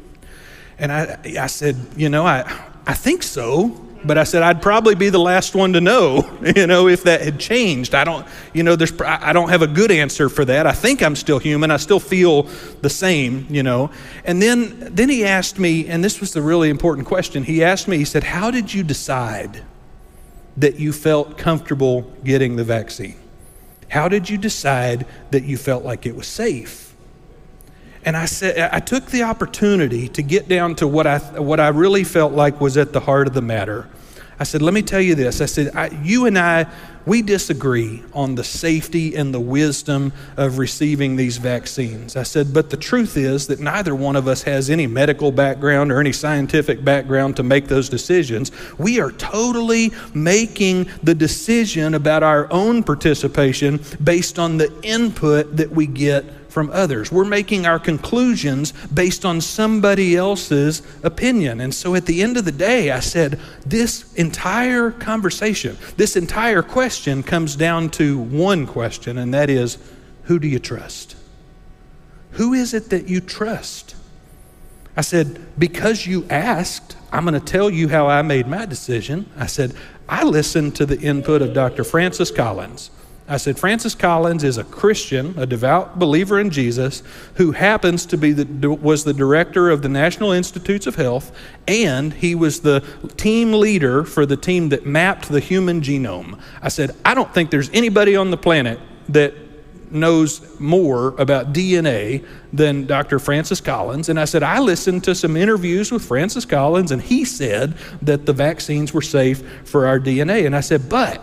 and 0.79 0.93
I, 0.93 1.19
I 1.41 1.47
said, 1.47 1.77
"You 1.97 2.11
know, 2.11 2.27
I, 2.27 2.41
I 2.87 2.93
think 2.93 3.23
so." 3.23 3.81
But 4.05 4.19
I 4.19 4.25
said 4.25 4.43
I'd 4.43 4.63
probably 4.63 4.95
be 4.95 5.09
the 5.09 5.19
last 5.19 5.55
one 5.55 5.73
to 5.73 5.81
know, 5.81 6.31
you 6.57 6.67
know, 6.67 6.89
if 6.89 7.05
that 7.05 7.23
had 7.23 7.39
changed. 7.39 7.95
I 7.95 8.05
don't, 8.05 8.27
you 8.53 8.63
know, 8.63 8.77
there's, 8.77 8.93
I 9.01 9.33
don't 9.33 9.49
have 9.49 9.63
a 9.63 9.67
good 9.67 9.91
answer 9.91 10.29
for 10.29 10.45
that. 10.45 10.67
I 10.67 10.73
think 10.73 11.03
I'm 11.03 11.17
still 11.17 11.39
human. 11.39 11.71
I 11.71 11.77
still 11.77 12.01
feel 12.01 12.45
the 12.83 12.91
same, 12.91 13.47
you 13.49 13.63
know. 13.63 13.91
And 14.25 14.41
then, 14.41 14.95
then 14.95 15.09
he 15.09 15.25
asked 15.25 15.59
me, 15.59 15.87
and 15.87 16.03
this 16.03 16.21
was 16.21 16.33
the 16.33 16.43
really 16.43 16.71
important 16.71 17.07
question. 17.07 17.45
He 17.45 17.65
asked 17.65 17.89
me, 17.89 17.99
he 17.99 18.05
said, 18.05 18.25
"How 18.25 18.51
did 18.51 18.73
you 18.73 18.83
decide 18.83 19.63
that 20.57 20.79
you 20.79 20.93
felt 20.93 21.37
comfortable 21.37 22.03
getting 22.25 22.57
the 22.57 22.65
vaccine? 22.65 23.17
How 23.89 24.09
did 24.09 24.29
you 24.29 24.39
decide 24.39 25.07
that 25.31 25.45
you 25.45 25.57
felt 25.57 25.85
like 25.85 26.07
it 26.07 26.15
was 26.15 26.27
safe?" 26.27 26.85
And 28.05 28.17
I 28.17 28.27
said, 28.27 28.71
I 28.71 28.81
took 28.81 29.07
the 29.07 29.23
opportunity 29.23 30.09
to 30.09 30.23
get 30.23 30.47
down 30.47 30.75
to 30.77 30.87
what 30.87 31.07
I, 31.07 31.19
what 31.41 31.59
I 31.59 31.69
really 31.69 32.05
felt 32.05 32.33
like 32.33 32.61
was 32.61 32.77
at 32.77 32.93
the 32.93 33.01
heart 33.01 33.27
of 33.27 33.35
the 33.35 33.41
matter. 33.41 33.89
I 34.39 34.45
said, 34.45 34.63
let 34.63 34.75
me 34.75 34.83
tell 34.83 35.01
you 35.01 35.15
this. 35.15 35.41
I 35.41 35.47
said, 35.47 35.75
I, 35.75 35.89
you 36.03 36.27
and 36.27 36.39
I, 36.39 36.67
we 37.07 37.23
disagree 37.23 38.03
on 38.15 38.35
the 38.35 38.45
safety 38.45 39.15
and 39.15 39.33
the 39.33 39.41
wisdom 39.41 40.13
of 40.37 40.59
receiving 40.59 41.17
these 41.17 41.37
vaccines. 41.37 42.17
I 42.17 42.23
said, 42.23 42.55
but 42.55 42.71
the 42.71 42.77
truth 42.77 43.17
is 43.17 43.47
that 43.49 43.61
neither 43.61 43.95
one 43.95 44.17
of 44.17 44.27
us 44.27 44.43
has 44.43 44.71
any 44.71 44.87
medical 44.87 45.31
background 45.31 45.93
or 45.93 46.01
any 46.01 46.13
scientific 46.13 46.83
background 46.83 47.37
to 47.37 47.43
make 47.43 47.69
those 47.69 47.89
decisions. 47.89 48.51
We 48.79 49.01
are 49.01 49.13
totally 49.13 49.93
making 50.15 50.89
the 51.03 51.15
decision 51.15 51.95
about 51.95 52.23
our 52.23 52.51
own 52.51 52.83
participation 52.83 53.81
based 54.03 54.39
on 54.39 54.57
the 54.57 54.73
input 54.83 55.57
that 55.59 55.71
we 55.71 55.87
get 55.87 56.25
from 56.55 56.71
others. 56.71 57.11
We're 57.11 57.25
making 57.25 57.67
our 57.67 57.81
conclusions 57.81 58.73
based 58.87 59.25
on 59.25 59.41
somebody 59.41 60.17
else's 60.17 60.83
opinion. 61.03 61.61
And 61.61 61.75
so 61.75 61.97
at 61.97 62.07
the 62.07 62.23
end 62.23 62.37
of 62.37 62.45
the 62.45 62.53
day, 62.53 62.93
I 62.93 63.01
said, 63.01 63.41
this 63.67 64.15
entire 64.15 64.93
conversation, 64.93 65.77
this 65.97 66.15
entire 66.15 66.63
question 66.63 67.25
comes 67.25 67.57
down 67.57 67.91
to 67.91 68.17
one 68.17 68.69
question, 68.69 69.19
and 69.19 69.35
that 69.35 69.51
is 69.51 69.79
who 70.23 70.39
do 70.39 70.47
you 70.47 70.61
trust? 70.61 71.17
Who 72.33 72.55
is 72.55 72.73
it 72.73 72.89
that 72.91 73.09
you 73.09 73.21
trust? 73.21 73.97
I 74.97 75.01
said, 75.01 75.45
because 75.59 76.07
you 76.07 76.25
asked, 76.31 76.97
I'm 77.11 77.25
going 77.25 77.35
to 77.35 77.45
tell 77.45 77.69
you 77.69 77.89
how 77.89 78.07
I 78.07 78.23
made 78.23 78.47
my 78.47 78.65
decision. 78.65 79.29
I 79.37 79.47
said, 79.47 79.75
I 80.09 80.23
listened 80.23 80.77
to 80.77 80.87
the 80.87 81.01
input 81.01 81.43
of 81.43 81.53
Dr. 81.53 81.83
Francis 81.83 82.31
Collins. 82.31 82.93
I 83.27 83.39
said, 83.39 83.59
Francis 83.59 83.95
Collins 83.95 84.45
is 84.45 84.59
a 84.59 84.65
Christian, 84.65 85.35
a 85.39 85.47
devout 85.47 85.99
believer 85.99 86.39
in 86.39 86.51
Jesus, 86.51 87.03
who 87.37 87.53
happens 87.53 88.05
to 88.07 88.19
be 88.19 88.33
the, 88.33 88.71
was 88.71 89.05
the 89.05 89.15
director 89.15 89.71
of 89.71 89.81
the 89.81 89.89
National 89.89 90.33
Institutes 90.33 90.87
of 90.87 90.97
Health, 90.97 91.33
and 91.67 92.13
he 92.13 92.35
was 92.35 92.61
the 92.61 92.85
team 93.17 93.55
leader 93.55 94.05
for 94.05 94.27
the 94.27 94.37
team 94.37 94.69
that 94.69 94.85
mapped 94.85 95.31
the 95.31 95.41
human 95.41 95.81
genome. 95.81 96.39
I 96.61 96.69
said, 96.69 96.95
I 97.03 97.15
don't 97.15 97.33
think 97.33 97.51
there's 97.51 97.71
anybody 97.71 98.15
on 98.15 98.31
the 98.31 98.37
planet 98.37 98.79
that 99.09 99.33
knows 99.91 100.61
more 100.61 101.15
about 101.19 101.55
DNA 101.55 102.27
than 102.53 102.85
Dr. 102.85 103.19
Francis 103.19 103.61
Collins. 103.61 104.09
And 104.09 104.21
I 104.21 104.25
said, 104.27 104.43
I 104.43 104.59
listened 104.59 105.05
to 105.05 105.15
some 105.15 105.37
interviews 105.37 105.91
with 105.91 106.05
Francis 106.05 106.45
Collins, 106.45 106.91
and 106.91 107.01
he 107.01 107.25
said 107.25 107.75
that 108.03 108.27
the 108.27 108.33
vaccines 108.33 108.93
were 108.93 109.03
safe 109.03 109.43
for 109.65 109.87
our 109.87 109.99
DNA. 109.99 110.45
And 110.45 110.55
I 110.55 110.61
said, 110.61 110.89
but 110.89 111.23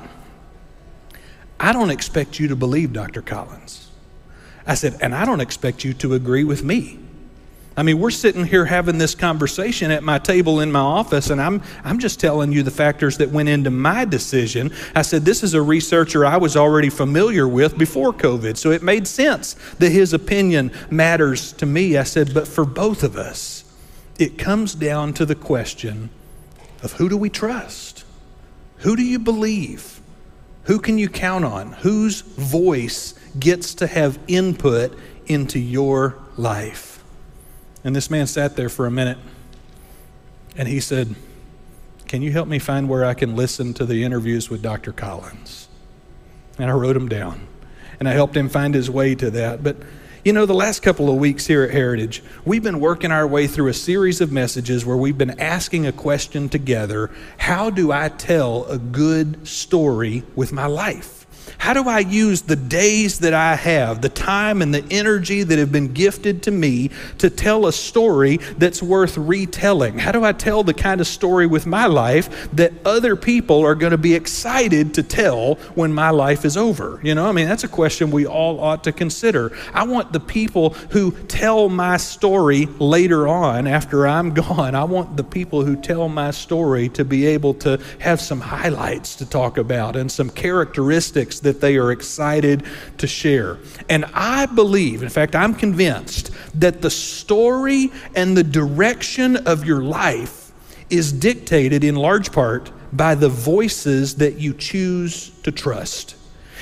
I 1.61 1.73
don't 1.73 1.91
expect 1.91 2.39
you 2.39 2.47
to 2.47 2.55
believe 2.55 2.91
Dr. 2.91 3.21
Collins. 3.21 3.87
I 4.65 4.73
said, 4.73 4.97
and 4.99 5.13
I 5.13 5.25
don't 5.25 5.41
expect 5.41 5.83
you 5.83 5.93
to 5.95 6.15
agree 6.15 6.43
with 6.43 6.63
me. 6.63 6.97
I 7.77 7.83
mean, 7.83 7.99
we're 7.99 8.09
sitting 8.09 8.45
here 8.45 8.65
having 8.65 8.97
this 8.97 9.13
conversation 9.13 9.91
at 9.91 10.01
my 10.01 10.17
table 10.17 10.59
in 10.59 10.71
my 10.71 10.79
office, 10.79 11.29
and 11.29 11.39
I'm, 11.39 11.61
I'm 11.83 11.99
just 11.99 12.19
telling 12.19 12.51
you 12.51 12.63
the 12.63 12.71
factors 12.71 13.17
that 13.17 13.29
went 13.29 13.47
into 13.47 13.69
my 13.69 14.05
decision. 14.05 14.73
I 14.95 15.03
said, 15.03 15.23
This 15.23 15.43
is 15.43 15.53
a 15.53 15.61
researcher 15.61 16.25
I 16.25 16.37
was 16.37 16.57
already 16.57 16.89
familiar 16.89 17.47
with 17.47 17.77
before 17.77 18.11
COVID, 18.11 18.57
so 18.57 18.71
it 18.71 18.81
made 18.81 19.07
sense 19.07 19.53
that 19.77 19.91
his 19.91 20.13
opinion 20.13 20.71
matters 20.89 21.53
to 21.53 21.67
me. 21.67 21.95
I 21.95 22.03
said, 22.03 22.33
But 22.33 22.47
for 22.47 22.65
both 22.65 23.03
of 23.03 23.15
us, 23.15 23.63
it 24.17 24.39
comes 24.39 24.73
down 24.73 25.13
to 25.13 25.25
the 25.27 25.35
question 25.35 26.09
of 26.81 26.93
who 26.93 27.07
do 27.07 27.17
we 27.17 27.29
trust? 27.29 28.03
Who 28.77 28.95
do 28.95 29.03
you 29.03 29.19
believe? 29.19 30.00
Who 30.71 30.79
can 30.79 30.97
you 30.97 31.09
count 31.09 31.43
on? 31.43 31.73
Whose 31.73 32.21
voice 32.21 33.13
gets 33.37 33.73
to 33.73 33.87
have 33.87 34.17
input 34.29 34.97
into 35.27 35.59
your 35.59 36.17
life? 36.37 37.03
And 37.83 37.93
this 37.93 38.09
man 38.09 38.25
sat 38.25 38.55
there 38.55 38.69
for 38.69 38.85
a 38.85 38.91
minute 38.91 39.17
and 40.55 40.69
he 40.69 40.79
said, 40.79 41.15
Can 42.07 42.21
you 42.21 42.31
help 42.31 42.47
me 42.47 42.57
find 42.57 42.87
where 42.87 43.03
I 43.03 43.13
can 43.15 43.35
listen 43.35 43.73
to 43.73 43.85
the 43.85 44.05
interviews 44.05 44.49
with 44.49 44.61
Dr. 44.61 44.93
Collins? 44.93 45.67
And 46.57 46.71
I 46.71 46.73
wrote 46.73 46.95
him 46.95 47.09
down 47.09 47.49
and 47.99 48.07
I 48.07 48.13
helped 48.13 48.37
him 48.37 48.47
find 48.47 48.73
his 48.73 48.89
way 48.89 49.13
to 49.15 49.29
that. 49.29 49.65
But 49.65 49.75
you 50.23 50.33
know, 50.33 50.45
the 50.45 50.53
last 50.53 50.83
couple 50.83 51.09
of 51.09 51.15
weeks 51.15 51.47
here 51.47 51.63
at 51.63 51.71
Heritage, 51.71 52.21
we've 52.45 52.61
been 52.61 52.79
working 52.79 53.11
our 53.11 53.25
way 53.25 53.47
through 53.47 53.69
a 53.69 53.73
series 53.73 54.21
of 54.21 54.31
messages 54.31 54.85
where 54.85 54.97
we've 54.97 55.17
been 55.17 55.39
asking 55.39 55.87
a 55.87 55.91
question 55.91 56.47
together 56.47 57.09
How 57.37 57.71
do 57.71 57.91
I 57.91 58.09
tell 58.09 58.65
a 58.65 58.77
good 58.77 59.47
story 59.47 60.23
with 60.35 60.51
my 60.51 60.67
life? 60.67 61.20
How 61.57 61.73
do 61.73 61.87
I 61.87 61.99
use 61.99 62.41
the 62.41 62.55
days 62.55 63.19
that 63.19 63.35
I 63.35 63.55
have, 63.55 64.01
the 64.01 64.09
time 64.09 64.61
and 64.61 64.73
the 64.73 64.83
energy 64.89 65.43
that 65.43 65.59
have 65.59 65.71
been 65.71 65.93
gifted 65.93 66.41
to 66.43 66.51
me 66.51 66.89
to 67.19 67.29
tell 67.29 67.67
a 67.67 67.71
story 67.71 68.37
that's 68.57 68.81
worth 68.81 69.15
retelling? 69.17 69.99
How 69.99 70.11
do 70.11 70.23
I 70.23 70.31
tell 70.31 70.63
the 70.63 70.73
kind 70.73 70.99
of 70.99 71.07
story 71.07 71.45
with 71.45 71.67
my 71.67 71.85
life 71.85 72.49
that 72.53 72.73
other 72.83 73.15
people 73.15 73.63
are 73.63 73.75
going 73.75 73.91
to 73.91 73.97
be 73.97 74.15
excited 74.15 74.95
to 74.95 75.03
tell 75.03 75.55
when 75.75 75.93
my 75.93 76.09
life 76.09 76.45
is 76.45 76.57
over? 76.57 76.99
You 77.03 77.13
know, 77.13 77.27
I 77.27 77.31
mean, 77.31 77.47
that's 77.47 77.63
a 77.63 77.67
question 77.69 78.09
we 78.09 78.25
all 78.25 78.59
ought 78.59 78.83
to 78.85 78.91
consider. 78.91 79.55
I 79.73 79.83
want 79.83 80.13
the 80.13 80.19
people 80.19 80.71
who 80.89 81.11
tell 81.27 81.69
my 81.69 81.97
story 81.97 82.65
later 82.79 83.27
on 83.27 83.67
after 83.67 84.07
I'm 84.07 84.33
gone, 84.33 84.73
I 84.73 84.83
want 84.83 85.15
the 85.15 85.23
people 85.23 85.63
who 85.63 85.75
tell 85.75 86.09
my 86.09 86.31
story 86.31 86.89
to 86.89 87.05
be 87.05 87.27
able 87.27 87.53
to 87.55 87.79
have 87.99 88.19
some 88.19 88.41
highlights 88.41 89.15
to 89.17 89.29
talk 89.29 89.57
about 89.57 89.95
and 89.95 90.11
some 90.11 90.29
characteristics 90.29 91.30
that 91.39 91.51
that 91.51 91.59
they 91.59 91.75
are 91.75 91.91
excited 91.91 92.63
to 92.97 93.05
share. 93.05 93.57
And 93.89 94.05
I 94.13 94.45
believe, 94.45 95.03
in 95.03 95.09
fact, 95.09 95.35
I'm 95.35 95.53
convinced 95.53 96.31
that 96.55 96.81
the 96.81 96.89
story 96.89 97.91
and 98.15 98.37
the 98.37 98.43
direction 98.43 99.35
of 99.45 99.65
your 99.65 99.81
life 99.81 100.53
is 100.89 101.11
dictated 101.11 101.83
in 101.83 101.95
large 101.95 102.31
part 102.31 102.71
by 102.93 103.15
the 103.15 103.27
voices 103.27 104.15
that 104.15 104.35
you 104.35 104.53
choose 104.53 105.31
to 105.43 105.51
trust. 105.51 106.15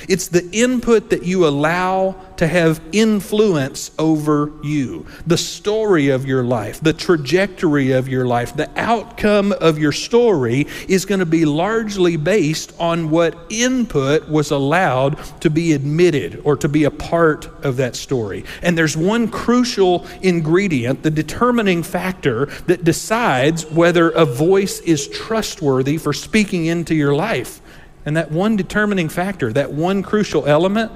It's 0.08 0.28
the 0.28 0.48
input 0.52 1.10
that 1.10 1.24
you 1.24 1.46
allow 1.46 2.16
to 2.36 2.46
have 2.46 2.80
influence 2.92 3.90
over 3.98 4.50
you. 4.62 5.06
The 5.26 5.36
story 5.36 6.08
of 6.08 6.24
your 6.24 6.42
life, 6.42 6.80
the 6.80 6.94
trajectory 6.94 7.92
of 7.92 8.08
your 8.08 8.26
life, 8.26 8.56
the 8.56 8.70
outcome 8.80 9.52
of 9.52 9.78
your 9.78 9.92
story 9.92 10.66
is 10.88 11.04
going 11.04 11.18
to 11.18 11.26
be 11.26 11.44
largely 11.44 12.16
based 12.16 12.72
on 12.80 13.10
what 13.10 13.36
input 13.50 14.28
was 14.28 14.50
allowed 14.50 15.18
to 15.40 15.50
be 15.50 15.74
admitted 15.74 16.40
or 16.44 16.56
to 16.56 16.68
be 16.68 16.84
a 16.84 16.90
part 16.90 17.46
of 17.64 17.76
that 17.76 17.94
story. 17.94 18.44
And 18.62 18.76
there's 18.76 18.96
one 18.96 19.28
crucial 19.28 20.06
ingredient, 20.22 21.02
the 21.02 21.10
determining 21.10 21.82
factor 21.82 22.46
that 22.66 22.84
decides 22.84 23.66
whether 23.70 24.10
a 24.10 24.24
voice 24.24 24.80
is 24.80 25.08
trustworthy 25.08 25.98
for 25.98 26.12
speaking 26.12 26.66
into 26.66 26.94
your 26.94 27.14
life. 27.14 27.60
And 28.10 28.16
that 28.16 28.32
one 28.32 28.56
determining 28.56 29.08
factor, 29.08 29.52
that 29.52 29.72
one 29.72 30.02
crucial 30.02 30.44
element, 30.44 30.90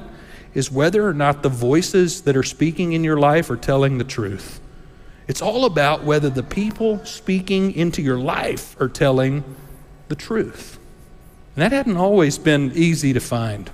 is 0.53 0.69
whether 0.69 1.07
or 1.07 1.15
not 1.15 1.45
the 1.45 1.49
voices 1.49 2.23
that 2.23 2.37
are 2.37 2.43
speaking 2.43 2.93
in 2.93 3.05
your 3.05 3.17
life 3.17 3.51
are 3.51 3.57
telling 3.57 3.99
the 3.99 4.05
truth. 4.05 4.61
It's 5.29 5.41
all 5.41 5.65
about 5.65 6.03
whether 6.03 6.29
the 6.29 6.43
people 6.43 7.05
speaking 7.05 7.71
into 7.71 8.03
your 8.03 8.19
life 8.19 8.75
are 8.81 8.89
telling 8.89 9.45
the 10.09 10.17
truth. 10.17 10.77
And 11.55 11.63
that 11.63 11.71
hadn't 11.71 11.99
always 11.99 12.37
been 12.37 12.73
easy 12.75 13.13
to 13.13 13.21
find. 13.21 13.71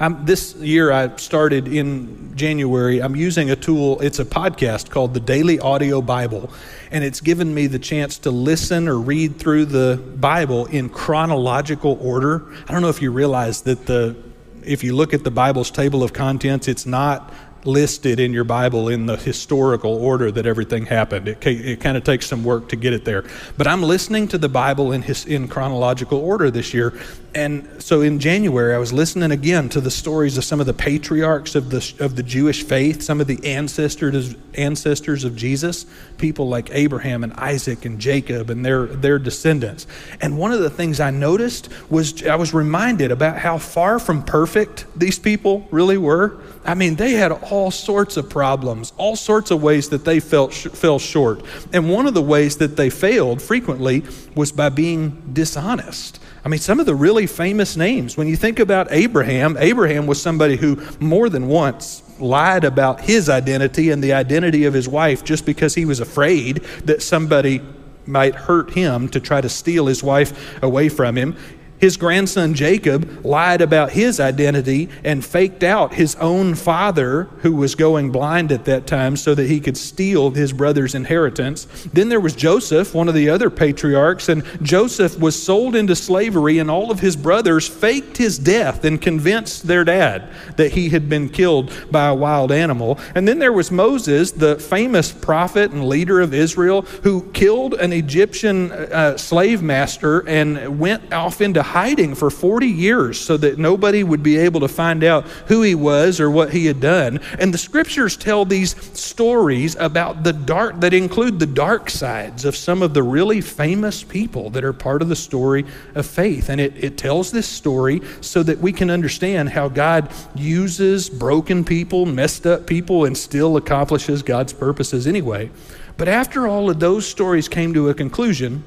Um, 0.00 0.24
this 0.24 0.54
year, 0.56 0.92
I 0.92 1.16
started 1.16 1.68
in 1.68 2.36
January. 2.36 3.00
I'm 3.00 3.16
using 3.16 3.50
a 3.50 3.56
tool, 3.56 4.00
it's 4.00 4.18
a 4.18 4.24
podcast 4.24 4.90
called 4.90 5.14
the 5.14 5.20
Daily 5.20 5.58
Audio 5.58 6.00
Bible, 6.02 6.52
and 6.90 7.04
it's 7.04 7.20
given 7.20 7.54
me 7.54 7.66
the 7.66 7.78
chance 7.78 8.18
to 8.18 8.30
listen 8.30 8.88
or 8.88 8.98
read 8.98 9.38
through 9.38 9.66
the 9.66 10.02
Bible 10.16 10.66
in 10.66 10.88
chronological 10.88 11.98
order. 12.00 12.44
I 12.68 12.72
don't 12.72 12.82
know 12.82 12.88
if 12.88 13.02
you 13.02 13.10
realize 13.10 13.62
that 13.62 13.86
the 13.86 14.16
if 14.62 14.82
you 14.82 14.96
look 14.96 15.12
at 15.12 15.24
the 15.24 15.30
Bible's 15.30 15.70
table 15.70 16.02
of 16.02 16.12
contents, 16.12 16.68
it's 16.68 16.86
not 16.86 17.32
listed 17.64 18.20
in 18.20 18.32
your 18.32 18.44
Bible 18.44 18.88
in 18.88 19.06
the 19.06 19.16
historical 19.16 19.94
order 19.94 20.30
that 20.30 20.46
everything 20.46 20.86
happened. 20.86 21.28
It, 21.28 21.46
it 21.46 21.80
kind 21.80 21.96
of 21.96 22.04
takes 22.04 22.26
some 22.26 22.44
work 22.44 22.68
to 22.70 22.76
get 22.76 22.92
it 22.92 23.04
there. 23.04 23.24
But 23.56 23.66
I'm 23.66 23.82
listening 23.82 24.28
to 24.28 24.38
the 24.38 24.48
Bible 24.48 24.92
in, 24.92 25.02
his, 25.02 25.26
in 25.26 25.48
chronological 25.48 26.18
order 26.18 26.50
this 26.50 26.74
year. 26.74 26.98
And 27.34 27.82
so 27.82 28.00
in 28.00 28.20
January, 28.20 28.74
I 28.74 28.78
was 28.78 28.92
listening 28.92 29.32
again 29.32 29.68
to 29.70 29.80
the 29.80 29.90
stories 29.90 30.38
of 30.38 30.44
some 30.44 30.60
of 30.60 30.66
the 30.66 30.74
patriarchs 30.74 31.56
of 31.56 31.70
the, 31.70 31.94
of 31.98 32.14
the 32.14 32.22
Jewish 32.22 32.62
faith, 32.62 33.02
some 33.02 33.20
of 33.20 33.26
the 33.26 33.44
ancestors, 33.44 34.36
ancestors 34.54 35.24
of 35.24 35.34
Jesus, 35.34 35.86
people 36.16 36.48
like 36.48 36.70
Abraham 36.70 37.24
and 37.24 37.32
Isaac 37.32 37.84
and 37.86 37.98
Jacob 37.98 38.50
and 38.50 38.64
their, 38.64 38.86
their 38.86 39.18
descendants. 39.18 39.88
And 40.20 40.38
one 40.38 40.52
of 40.52 40.60
the 40.60 40.70
things 40.70 41.00
I 41.00 41.10
noticed 41.10 41.68
was 41.90 42.24
I 42.24 42.36
was 42.36 42.54
reminded 42.54 43.10
about 43.10 43.38
how 43.38 43.58
far 43.58 43.98
from 43.98 44.22
perfect 44.22 44.86
these 44.96 45.18
people 45.18 45.66
really 45.72 45.98
were. 45.98 46.38
I 46.64 46.74
mean, 46.74 46.96
they 46.96 47.12
had 47.12 47.30
all 47.30 47.70
sorts 47.70 48.16
of 48.16 48.30
problems, 48.30 48.92
all 48.96 49.16
sorts 49.16 49.50
of 49.50 49.62
ways 49.62 49.90
that 49.90 50.04
they 50.04 50.18
felt 50.18 50.52
sh- 50.52 50.68
fell 50.68 50.98
short. 50.98 51.42
And 51.72 51.90
one 51.90 52.06
of 52.06 52.14
the 52.14 52.22
ways 52.22 52.56
that 52.56 52.76
they 52.76 52.88
failed 52.88 53.42
frequently 53.42 54.02
was 54.34 54.50
by 54.50 54.70
being 54.70 55.30
dishonest. 55.32 56.20
I 56.44 56.48
mean, 56.48 56.60
some 56.60 56.80
of 56.80 56.86
the 56.86 56.94
really 56.94 57.26
famous 57.26 57.76
names, 57.76 58.16
when 58.16 58.28
you 58.28 58.36
think 58.36 58.58
about 58.58 58.88
Abraham, 58.90 59.56
Abraham 59.58 60.06
was 60.06 60.20
somebody 60.20 60.56
who 60.56 60.82
more 61.00 61.28
than 61.28 61.48
once 61.48 62.02
lied 62.18 62.64
about 62.64 63.00
his 63.00 63.28
identity 63.28 63.90
and 63.90 64.02
the 64.02 64.12
identity 64.12 64.64
of 64.64 64.74
his 64.74 64.88
wife 64.88 65.24
just 65.24 65.44
because 65.44 65.74
he 65.74 65.84
was 65.84 66.00
afraid 66.00 66.58
that 66.84 67.02
somebody 67.02 67.60
might 68.06 68.34
hurt 68.34 68.70
him 68.70 69.08
to 69.08 69.20
try 69.20 69.40
to 69.40 69.48
steal 69.48 69.86
his 69.86 70.02
wife 70.02 70.62
away 70.62 70.88
from 70.88 71.16
him. 71.16 71.36
His 71.84 71.98
grandson 71.98 72.54
Jacob 72.54 73.26
lied 73.26 73.60
about 73.60 73.92
his 73.92 74.18
identity 74.18 74.88
and 75.04 75.22
faked 75.22 75.62
out 75.62 75.92
his 75.92 76.14
own 76.14 76.54
father, 76.54 77.24
who 77.42 77.54
was 77.56 77.74
going 77.74 78.10
blind 78.10 78.50
at 78.52 78.64
that 78.64 78.86
time, 78.86 79.18
so 79.18 79.34
that 79.34 79.50
he 79.50 79.60
could 79.60 79.76
steal 79.76 80.30
his 80.30 80.54
brother's 80.54 80.94
inheritance. 80.94 81.66
Then 81.92 82.08
there 82.08 82.20
was 82.20 82.34
Joseph, 82.34 82.94
one 82.94 83.06
of 83.06 83.12
the 83.14 83.28
other 83.28 83.50
patriarchs, 83.50 84.30
and 84.30 84.44
Joseph 84.62 85.20
was 85.20 85.40
sold 85.40 85.76
into 85.76 85.94
slavery, 85.94 86.58
and 86.58 86.70
all 86.70 86.90
of 86.90 87.00
his 87.00 87.16
brothers 87.16 87.68
faked 87.68 88.16
his 88.16 88.38
death 88.38 88.86
and 88.86 88.98
convinced 88.98 89.66
their 89.66 89.84
dad 89.84 90.30
that 90.56 90.72
he 90.72 90.88
had 90.88 91.10
been 91.10 91.28
killed 91.28 91.70
by 91.90 92.06
a 92.06 92.14
wild 92.14 92.50
animal. 92.50 92.98
And 93.14 93.28
then 93.28 93.38
there 93.38 93.52
was 93.52 93.70
Moses, 93.70 94.30
the 94.30 94.56
famous 94.56 95.12
prophet 95.12 95.70
and 95.70 95.86
leader 95.86 96.22
of 96.22 96.32
Israel, 96.32 96.80
who 97.02 97.30
killed 97.32 97.74
an 97.74 97.92
Egyptian 97.92 98.72
uh, 98.72 99.18
slave 99.18 99.60
master 99.60 100.26
and 100.26 100.78
went 100.78 101.12
off 101.12 101.42
into 101.42 101.73
hiding 101.74 102.14
for 102.14 102.30
40 102.30 102.68
years 102.68 103.20
so 103.20 103.36
that 103.36 103.58
nobody 103.58 104.04
would 104.04 104.22
be 104.22 104.36
able 104.38 104.60
to 104.60 104.68
find 104.68 105.02
out 105.02 105.26
who 105.48 105.60
he 105.62 105.74
was 105.74 106.20
or 106.20 106.30
what 106.30 106.52
he 106.52 106.66
had 106.66 106.80
done. 106.80 107.18
And 107.40 107.52
the 107.52 107.58
scriptures 107.58 108.16
tell 108.16 108.44
these 108.44 108.76
stories 108.96 109.74
about 109.80 110.22
the 110.22 110.32
dark, 110.32 110.80
that 110.82 110.94
include 110.94 111.40
the 111.40 111.46
dark 111.46 111.90
sides 111.90 112.44
of 112.44 112.54
some 112.54 112.80
of 112.80 112.94
the 112.94 113.02
really 113.02 113.40
famous 113.40 114.04
people 114.04 114.50
that 114.50 114.62
are 114.62 114.72
part 114.72 115.02
of 115.02 115.08
the 115.08 115.16
story 115.16 115.66
of 115.96 116.06
faith. 116.06 116.48
And 116.48 116.60
it, 116.60 116.72
it 116.76 116.96
tells 116.96 117.32
this 117.32 117.48
story 117.48 118.02
so 118.20 118.44
that 118.44 118.60
we 118.60 118.72
can 118.72 118.88
understand 118.88 119.48
how 119.48 119.68
God 119.68 120.12
uses 120.36 121.10
broken 121.10 121.64
people, 121.64 122.06
messed 122.06 122.46
up 122.46 122.68
people, 122.68 123.04
and 123.04 123.18
still 123.18 123.56
accomplishes 123.56 124.22
God's 124.22 124.52
purposes 124.52 125.08
anyway. 125.08 125.50
But 125.96 126.06
after 126.06 126.46
all 126.46 126.70
of 126.70 126.78
those 126.78 127.04
stories 127.04 127.48
came 127.48 127.74
to 127.74 127.88
a 127.88 127.94
conclusion, 127.94 128.62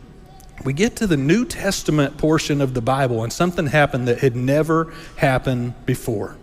we 0.63 0.73
get 0.73 0.95
to 0.97 1.07
the 1.07 1.17
New 1.17 1.45
Testament 1.45 2.17
portion 2.17 2.61
of 2.61 2.73
the 2.73 2.81
Bible, 2.81 3.23
and 3.23 3.31
something 3.31 3.67
happened 3.67 4.07
that 4.07 4.19
had 4.19 4.35
never 4.35 4.93
happened 5.17 5.85
before. 5.85 6.35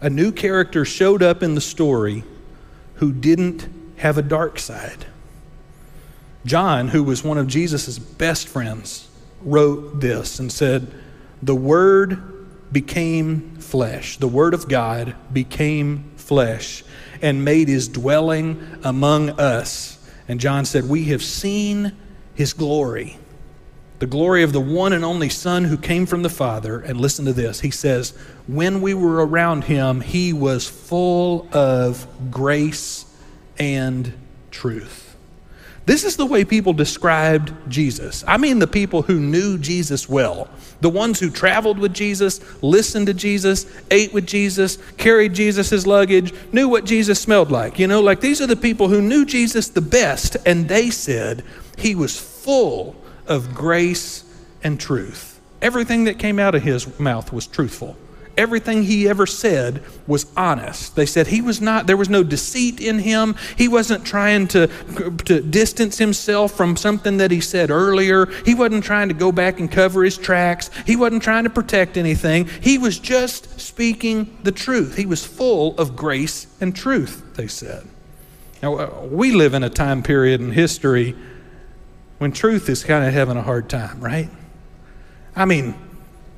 A 0.00 0.08
new 0.08 0.32
character 0.32 0.84
showed 0.84 1.22
up 1.22 1.42
in 1.42 1.54
the 1.54 1.60
story 1.60 2.24
who 2.96 3.12
didn't 3.12 3.68
have 3.96 4.18
a 4.18 4.22
dark 4.22 4.58
side. 4.58 5.06
John, 6.44 6.88
who 6.88 7.04
was 7.04 7.22
one 7.22 7.38
of 7.38 7.46
Jesus' 7.46 7.98
best 7.98 8.48
friends, 8.48 9.08
wrote 9.42 10.00
this 10.00 10.38
and 10.38 10.50
said, 10.50 10.92
The 11.42 11.54
Word 11.54 12.72
became 12.72 13.56
flesh. 13.56 14.16
The 14.16 14.28
Word 14.28 14.54
of 14.54 14.68
God 14.68 15.14
became 15.32 16.12
flesh 16.16 16.84
and 17.20 17.44
made 17.44 17.68
his 17.68 17.88
dwelling 17.88 18.78
among 18.82 19.30
us. 19.30 19.98
And 20.26 20.40
John 20.40 20.64
said, 20.64 20.88
We 20.88 21.04
have 21.06 21.22
seen 21.22 21.92
his 22.34 22.52
glory 22.52 23.18
the 24.02 24.06
glory 24.08 24.42
of 24.42 24.52
the 24.52 24.60
one 24.60 24.92
and 24.92 25.04
only 25.04 25.28
Son 25.28 25.62
who 25.62 25.76
came 25.76 26.06
from 26.06 26.24
the 26.24 26.28
Father. 26.28 26.80
And 26.80 27.00
listen 27.00 27.24
to 27.26 27.32
this. 27.32 27.60
He 27.60 27.70
says, 27.70 28.10
When 28.48 28.80
we 28.80 28.94
were 28.94 29.24
around 29.24 29.62
him, 29.62 30.00
he 30.00 30.32
was 30.32 30.68
full 30.68 31.46
of 31.52 32.04
grace 32.28 33.06
and 33.60 34.12
truth. 34.50 35.14
This 35.86 36.02
is 36.02 36.16
the 36.16 36.26
way 36.26 36.44
people 36.44 36.72
described 36.72 37.52
Jesus. 37.68 38.24
I 38.26 38.38
mean, 38.38 38.58
the 38.58 38.66
people 38.66 39.02
who 39.02 39.20
knew 39.20 39.56
Jesus 39.56 40.08
well. 40.08 40.50
The 40.80 40.90
ones 40.90 41.20
who 41.20 41.30
traveled 41.30 41.78
with 41.78 41.94
Jesus, 41.94 42.40
listened 42.60 43.06
to 43.06 43.14
Jesus, 43.14 43.66
ate 43.92 44.12
with 44.12 44.26
Jesus, 44.26 44.78
carried 44.96 45.32
Jesus' 45.32 45.86
luggage, 45.86 46.34
knew 46.52 46.68
what 46.68 46.86
Jesus 46.86 47.20
smelled 47.20 47.52
like. 47.52 47.78
You 47.78 47.86
know, 47.86 48.00
like 48.00 48.20
these 48.20 48.40
are 48.40 48.48
the 48.48 48.56
people 48.56 48.88
who 48.88 49.00
knew 49.00 49.24
Jesus 49.24 49.68
the 49.68 49.80
best, 49.80 50.36
and 50.44 50.68
they 50.68 50.90
said 50.90 51.44
he 51.78 51.94
was 51.94 52.18
full 52.18 52.96
of 53.26 53.54
grace 53.54 54.24
and 54.62 54.78
truth. 54.80 55.40
Everything 55.60 56.04
that 56.04 56.18
came 56.18 56.38
out 56.38 56.54
of 56.54 56.62
his 56.62 56.98
mouth 56.98 57.32
was 57.32 57.46
truthful. 57.46 57.96
Everything 58.36 58.84
he 58.84 59.08
ever 59.08 59.26
said 59.26 59.82
was 60.06 60.24
honest. 60.36 60.96
They 60.96 61.04
said 61.04 61.26
he 61.26 61.42
was 61.42 61.60
not, 61.60 61.86
there 61.86 61.98
was 61.98 62.08
no 62.08 62.22
deceit 62.22 62.80
in 62.80 62.98
him. 62.98 63.36
He 63.58 63.68
wasn't 63.68 64.06
trying 64.06 64.48
to, 64.48 64.68
to 65.26 65.42
distance 65.42 65.98
himself 65.98 66.52
from 66.52 66.76
something 66.76 67.18
that 67.18 67.30
he 67.30 67.42
said 67.42 67.70
earlier. 67.70 68.26
He 68.46 68.54
wasn't 68.54 68.84
trying 68.84 69.08
to 69.08 69.14
go 69.14 69.32
back 69.32 69.60
and 69.60 69.70
cover 69.70 70.02
his 70.02 70.16
tracks. 70.16 70.70
He 70.86 70.96
wasn't 70.96 71.22
trying 71.22 71.44
to 71.44 71.50
protect 71.50 71.98
anything. 71.98 72.48
He 72.62 72.78
was 72.78 72.98
just 72.98 73.60
speaking 73.60 74.34
the 74.42 74.52
truth. 74.52 74.96
He 74.96 75.06
was 75.06 75.24
full 75.26 75.78
of 75.78 75.94
grace 75.94 76.46
and 76.58 76.74
truth, 76.74 77.34
they 77.34 77.48
said. 77.48 77.86
Now, 78.62 78.76
uh, 78.76 79.06
we 79.10 79.32
live 79.32 79.52
in 79.52 79.62
a 79.62 79.70
time 79.70 80.02
period 80.02 80.40
in 80.40 80.52
history 80.52 81.14
when 82.22 82.30
truth 82.30 82.68
is 82.68 82.84
kind 82.84 83.04
of 83.04 83.12
having 83.12 83.36
a 83.36 83.42
hard 83.42 83.68
time, 83.68 84.00
right? 84.00 84.30
I 85.34 85.44
mean, 85.44 85.74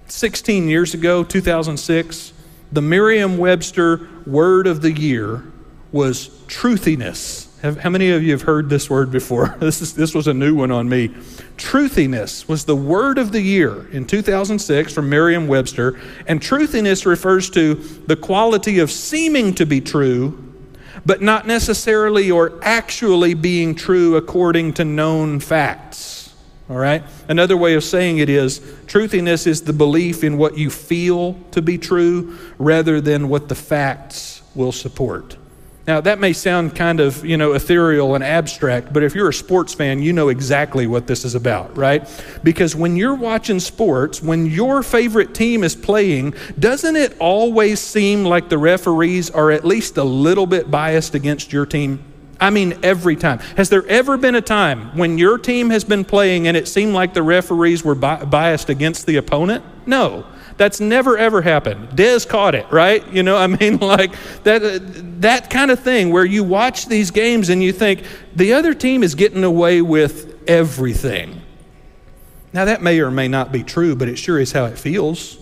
16 0.07 0.67
years 0.67 0.95
ago, 0.95 1.23
2006, 1.23 2.33
the 2.73 2.81
Merriam 2.81 3.37
Webster 3.37 4.09
word 4.27 4.67
of 4.67 4.81
the 4.81 4.91
year 4.91 5.45
was 5.93 6.29
truthiness. 6.47 7.51
How 7.83 7.91
many 7.91 8.13
of 8.13 8.23
you 8.23 8.31
have 8.31 8.41
heard 8.41 8.71
this 8.71 8.89
word 8.89 9.11
before? 9.11 9.57
This, 9.61 9.83
is, 9.83 9.93
this 9.93 10.15
was 10.15 10.27
a 10.27 10.33
new 10.33 10.55
one 10.55 10.71
on 10.71 10.89
me. 10.89 11.09
Truthiness 11.59 12.49
was 12.49 12.65
the 12.65 12.77
word 12.77 13.19
of 13.19 13.33
the 13.33 13.43
year 13.43 13.87
in 13.91 14.07
2006 14.07 14.91
from 14.91 15.11
Merriam 15.11 15.47
Webster. 15.47 16.01
And 16.27 16.41
truthiness 16.41 17.05
refers 17.05 17.51
to 17.51 17.75
the 17.75 18.17
quality 18.17 18.79
of 18.79 18.91
seeming 18.91 19.55
to 19.57 19.67
be 19.67 19.83
true 19.83 20.44
but 21.07 21.23
not 21.23 21.47
necessarily 21.47 22.31
or 22.31 22.59
actually 22.63 23.35
being 23.35 23.75
true 23.75 24.17
according 24.17 24.73
to 24.75 24.85
known 24.85 25.41
facts. 25.41 26.35
All 26.71 26.77
right? 26.77 27.03
Another 27.29 27.57
way 27.57 27.75
of 27.75 27.85
saying 27.85 28.19
it 28.19 28.31
is 28.31 28.61
truthiness 28.87 29.47
is 29.47 29.63
the 29.63 29.73
belief 29.73 30.25
in 30.25 30.39
what 30.39 30.57
you 30.57 30.71
feel 30.71 31.35
to 31.51 31.61
be 31.61 31.77
true 31.77 32.39
rather 32.59 33.01
than 33.01 33.29
what 33.29 33.49
the 33.49 33.55
facts 33.55 34.43
will 34.55 34.73
support. 34.73 35.37
Now, 35.87 36.01
that 36.01 36.19
may 36.19 36.33
sound 36.33 36.75
kind 36.75 36.99
of, 36.99 37.25
you 37.27 37.37
know, 37.37 37.53
ethereal 37.53 38.15
and 38.15 38.25
abstract, 38.25 38.93
but 38.93 39.03
if 39.03 39.15
you're 39.15 39.29
a 39.29 39.35
sports 39.35 39.75
fan, 39.75 40.01
you 40.01 40.15
know 40.15 40.29
exactly 40.31 40.87
what 40.87 41.07
this 41.07 41.27
is 41.27 41.35
about, 41.35 41.77
right? 41.77 42.09
Because 42.43 42.75
when 42.75 42.97
you're 42.97 43.15
watching 43.15 43.61
sports, 43.61 44.23
when 44.23 44.47
your 44.47 44.83
favorite 44.83 45.35
team 45.35 45.63
is 45.63 45.77
playing, 45.77 46.35
doesn't 46.59 46.97
it 46.97 47.15
always 47.19 47.81
seem 47.81 48.25
like 48.25 48.49
the 48.49 48.57
referees 48.57 49.29
are 49.31 49.51
at 49.51 49.65
least 49.67 49.99
a 49.99 50.05
little 50.05 50.47
bit 50.47 50.71
biased 50.71 51.15
against 51.15 51.53
your 51.53 51.67
team? 51.67 52.03
I 52.41 52.51
mean, 52.51 52.79
every 52.83 53.17
time. 53.17 53.39
Has 53.57 53.69
there 53.69 53.87
ever 53.87 54.17
been 54.17 54.35
a 54.35 54.41
time 54.41 54.97
when 54.97 55.19
your 55.19 55.39
team 55.39 55.71
has 55.71 55.85
been 55.85 56.05
playing 56.05 56.49
and 56.49 56.57
it 56.57 56.67
seemed 56.67 56.95
like 56.95 57.15
the 57.15 57.23
referees 57.23 57.85
were 57.85 57.95
bi- 57.95 58.25
biased 58.25 58.71
against 58.71 59.07
the 59.07 59.17
opponent? 59.17 59.65
No. 59.87 60.27
That's 60.57 60.81
never 60.81 61.19
ever 61.19 61.43
happened. 61.43 61.91
Dez 61.91 62.29
caught 62.29 62.55
it, 62.55 62.71
right? 62.71 63.07
You 63.13 63.23
know, 63.23 63.37
I 63.37 63.47
mean, 63.47 63.79
like 63.81 64.15
that, 64.45 65.21
that 65.21 65.51
kind 65.51 65.71
of 65.71 65.81
thing 65.81 66.11
where 66.11 66.25
you 66.25 66.45
watch 66.45 66.87
these 66.87 67.11
games 67.11 67.49
and 67.49 67.63
you 67.63 67.73
think 67.73 68.05
the 68.35 68.53
other 68.53 68.75
team 68.75 69.03
is 69.03 69.15
getting 69.15 69.45
away 69.45 69.83
with 69.83 70.49
everything. 70.49 71.41
Now, 72.53 72.65
that 72.67 72.83
may 72.83 73.01
or 73.01 73.11
may 73.11 73.27
not 73.27 73.51
be 73.51 73.65
true, 73.65 73.97
but 73.97 74.09
it 74.09 74.17
sure 74.17 74.39
is 74.39 74.53
how 74.53 74.67
it 74.67 74.79
feels. 74.79 75.39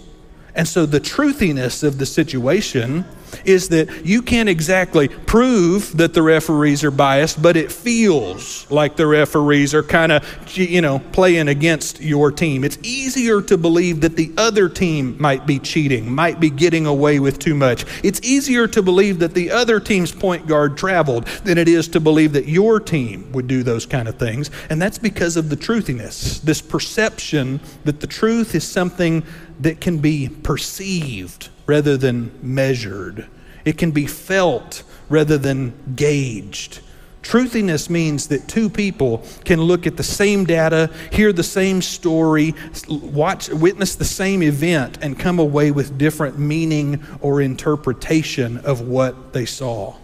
And 0.55 0.67
so 0.67 0.87
the 0.87 1.01
truthiness 1.01 1.83
of 1.83 1.99
the 1.99 2.07
situation 2.07 3.05
is 3.45 3.69
that 3.69 4.05
you 4.05 4.23
can't 4.23 4.49
exactly 4.49 5.09
prove 5.09 5.97
that 5.97 6.15
the 6.15 6.23
referees 6.23 6.85
are 6.85 6.91
biased, 6.91 7.43
but 7.43 7.57
it 7.57 7.71
feels 7.71 8.71
like 8.71 8.97
the 8.97 9.07
referees 9.07 9.75
are 9.75 9.83
kind 9.83 10.13
of, 10.13 10.57
you 10.57 10.81
know, 10.81 10.99
playing 11.13 11.49
against 11.49 12.01
your 12.01 12.31
team. 12.31 12.65
It's 12.65 12.79
easier 12.83 13.43
to 13.43 13.57
believe 13.57 14.01
that 14.03 14.17
the 14.17 14.33
other 14.37 14.69
team 14.69 15.17
might 15.21 15.47
be 15.47 15.59
cheating, 15.59 16.13
might 16.13 16.41
be 16.41 16.51
getting 16.51 16.87
away 16.87 17.19
with 17.21 17.39
too 17.39 17.55
much. 17.55 17.85
It's 18.03 18.21
easier 18.23 18.67
to 18.69 18.83
believe 18.83 19.19
that 19.21 19.35
the 19.35 19.51
other 19.51 19.81
team's 19.81 20.13
point 20.13 20.47
guard 20.47 20.77
traveled 20.77 21.27
than 21.45 21.59
it 21.59 21.69
is 21.69 21.89
to 21.89 22.01
believe 22.01 22.33
that 22.33 22.47
your 22.47 22.81
team 22.81 23.31
would 23.33 23.47
do 23.47 23.63
those 23.63 23.87
kind 23.87 24.09
of 24.09 24.17
things. 24.17 24.51
And 24.71 24.81
that's 24.81 24.99
because 24.99 25.37
of 25.37 25.49
the 25.49 25.57
truthiness, 25.57 26.41
this 26.43 26.61
perception 26.61 27.61
that 27.85 28.01
the 28.01 28.07
truth 28.07 28.55
is 28.55 28.67
something 28.67 29.25
that 29.63 29.81
can 29.81 29.99
be 29.99 30.29
perceived 30.29 31.49
rather 31.67 31.97
than 31.97 32.31
measured. 32.43 33.27
It 33.65 33.79
can 33.79 33.93
be 33.93 34.07
felt 34.07 34.83
rather 35.09 35.39
than 35.39 35.73
gauged. 35.95 36.81
Truthiness 37.23 37.89
means 37.89 38.27
that 38.29 38.49
two 38.49 38.69
people 38.69 39.25
can 39.45 39.61
look 39.61 39.87
at 39.87 39.97
the 39.97 40.03
same 40.03 40.45
data, 40.45 40.91
hear 41.13 41.33
the 41.33 41.45
same 41.45 41.81
story, 41.81 42.55
watch, 42.89 43.49
witness 43.49 43.95
the 43.95 44.05
same 44.05 44.43
event, 44.43 44.99
and 45.01 45.17
come 45.17 45.39
away 45.39 45.71
with 45.71 45.97
different 45.97 46.37
meaning 46.37 47.01
or 47.21 47.41
interpretation 47.41 48.59
of 48.59 48.81
what 48.81 49.33
they 49.33 49.47
saw. 49.47 49.95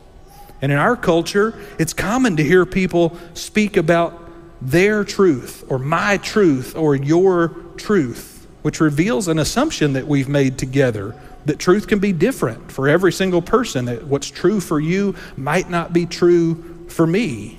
And 0.62 0.70
in 0.70 0.78
our 0.78 0.96
culture, 0.96 1.58
it's 1.80 1.92
common 1.92 2.36
to 2.36 2.44
hear 2.44 2.64
people 2.64 3.18
speak 3.34 3.76
about 3.76 4.30
their 4.60 5.02
truth, 5.02 5.64
or 5.68 5.80
my 5.80 6.18
truth, 6.18 6.76
or 6.76 6.94
your 6.94 7.48
truth, 7.76 8.37
which 8.62 8.80
reveals 8.80 9.28
an 9.28 9.38
assumption 9.38 9.92
that 9.92 10.06
we've 10.06 10.28
made 10.28 10.58
together 10.58 11.14
that 11.44 11.58
truth 11.58 11.86
can 11.86 11.98
be 11.98 12.12
different 12.12 12.70
for 12.70 12.88
every 12.88 13.12
single 13.12 13.40
person, 13.40 13.86
that 13.86 14.04
what's 14.04 14.30
true 14.30 14.60
for 14.60 14.80
you 14.80 15.14
might 15.36 15.70
not 15.70 15.92
be 15.92 16.04
true 16.04 16.86
for 16.88 17.06
me. 17.06 17.58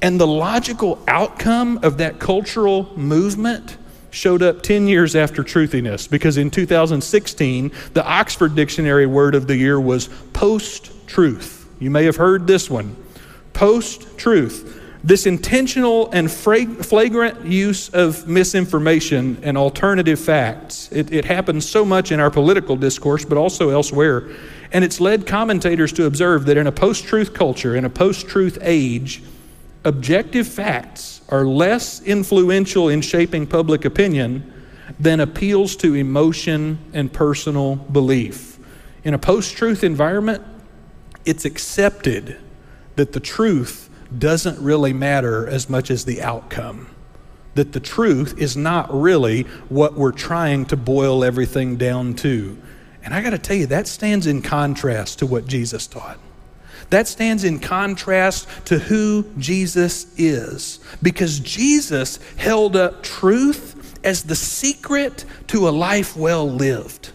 And 0.00 0.20
the 0.20 0.26
logical 0.26 1.02
outcome 1.08 1.80
of 1.82 1.98
that 1.98 2.20
cultural 2.20 2.96
movement 2.96 3.76
showed 4.10 4.42
up 4.42 4.62
10 4.62 4.86
years 4.86 5.16
after 5.16 5.42
truthiness 5.42 6.08
because 6.08 6.36
in 6.36 6.50
2016, 6.50 7.72
the 7.94 8.04
Oxford 8.04 8.54
Dictionary 8.54 9.06
word 9.06 9.34
of 9.34 9.46
the 9.46 9.56
year 9.56 9.80
was 9.80 10.08
post 10.32 10.92
truth. 11.08 11.68
You 11.80 11.90
may 11.90 12.04
have 12.04 12.16
heard 12.16 12.46
this 12.46 12.70
one 12.70 12.96
post 13.52 14.16
truth. 14.16 14.77
This 15.04 15.26
intentional 15.26 16.10
and 16.10 16.30
flagrant 16.30 17.44
use 17.44 17.88
of 17.90 18.26
misinformation 18.26 19.38
and 19.42 19.56
alternative 19.56 20.18
facts, 20.18 20.88
it, 20.90 21.12
it 21.12 21.24
happens 21.24 21.68
so 21.68 21.84
much 21.84 22.10
in 22.10 22.18
our 22.18 22.30
political 22.30 22.76
discourse, 22.76 23.24
but 23.24 23.38
also 23.38 23.70
elsewhere. 23.70 24.28
And 24.72 24.84
it's 24.84 25.00
led 25.00 25.26
commentators 25.26 25.92
to 25.94 26.06
observe 26.06 26.46
that 26.46 26.56
in 26.56 26.66
a 26.66 26.72
post 26.72 27.04
truth 27.04 27.32
culture, 27.32 27.76
in 27.76 27.84
a 27.84 27.90
post 27.90 28.26
truth 28.26 28.58
age, 28.60 29.22
objective 29.84 30.48
facts 30.48 31.22
are 31.28 31.44
less 31.44 32.02
influential 32.02 32.88
in 32.88 33.00
shaping 33.00 33.46
public 33.46 33.84
opinion 33.84 34.52
than 34.98 35.20
appeals 35.20 35.76
to 35.76 35.94
emotion 35.94 36.78
and 36.92 37.12
personal 37.12 37.76
belief. 37.76 38.58
In 39.04 39.14
a 39.14 39.18
post 39.18 39.56
truth 39.56 39.84
environment, 39.84 40.42
it's 41.24 41.44
accepted 41.44 42.36
that 42.96 43.12
the 43.12 43.20
truth 43.20 43.87
doesn't 44.16 44.58
really 44.62 44.92
matter 44.92 45.46
as 45.46 45.68
much 45.68 45.90
as 45.90 46.04
the 46.04 46.22
outcome. 46.22 46.88
That 47.54 47.72
the 47.72 47.80
truth 47.80 48.38
is 48.38 48.56
not 48.56 48.92
really 48.92 49.42
what 49.68 49.94
we're 49.94 50.12
trying 50.12 50.66
to 50.66 50.76
boil 50.76 51.24
everything 51.24 51.76
down 51.76 52.14
to. 52.16 52.56
And 53.02 53.14
I 53.14 53.22
got 53.22 53.30
to 53.30 53.38
tell 53.38 53.56
you, 53.56 53.66
that 53.66 53.86
stands 53.86 54.26
in 54.26 54.42
contrast 54.42 55.18
to 55.20 55.26
what 55.26 55.46
Jesus 55.46 55.86
taught. 55.86 56.18
That 56.90 57.08
stands 57.08 57.44
in 57.44 57.58
contrast 57.58 58.48
to 58.66 58.78
who 58.78 59.24
Jesus 59.38 60.06
is. 60.16 60.80
Because 61.02 61.40
Jesus 61.40 62.18
held 62.36 62.76
up 62.76 63.02
truth 63.02 63.98
as 64.04 64.24
the 64.24 64.36
secret 64.36 65.24
to 65.48 65.68
a 65.68 65.70
life 65.70 66.16
well 66.16 66.48
lived. 66.48 67.12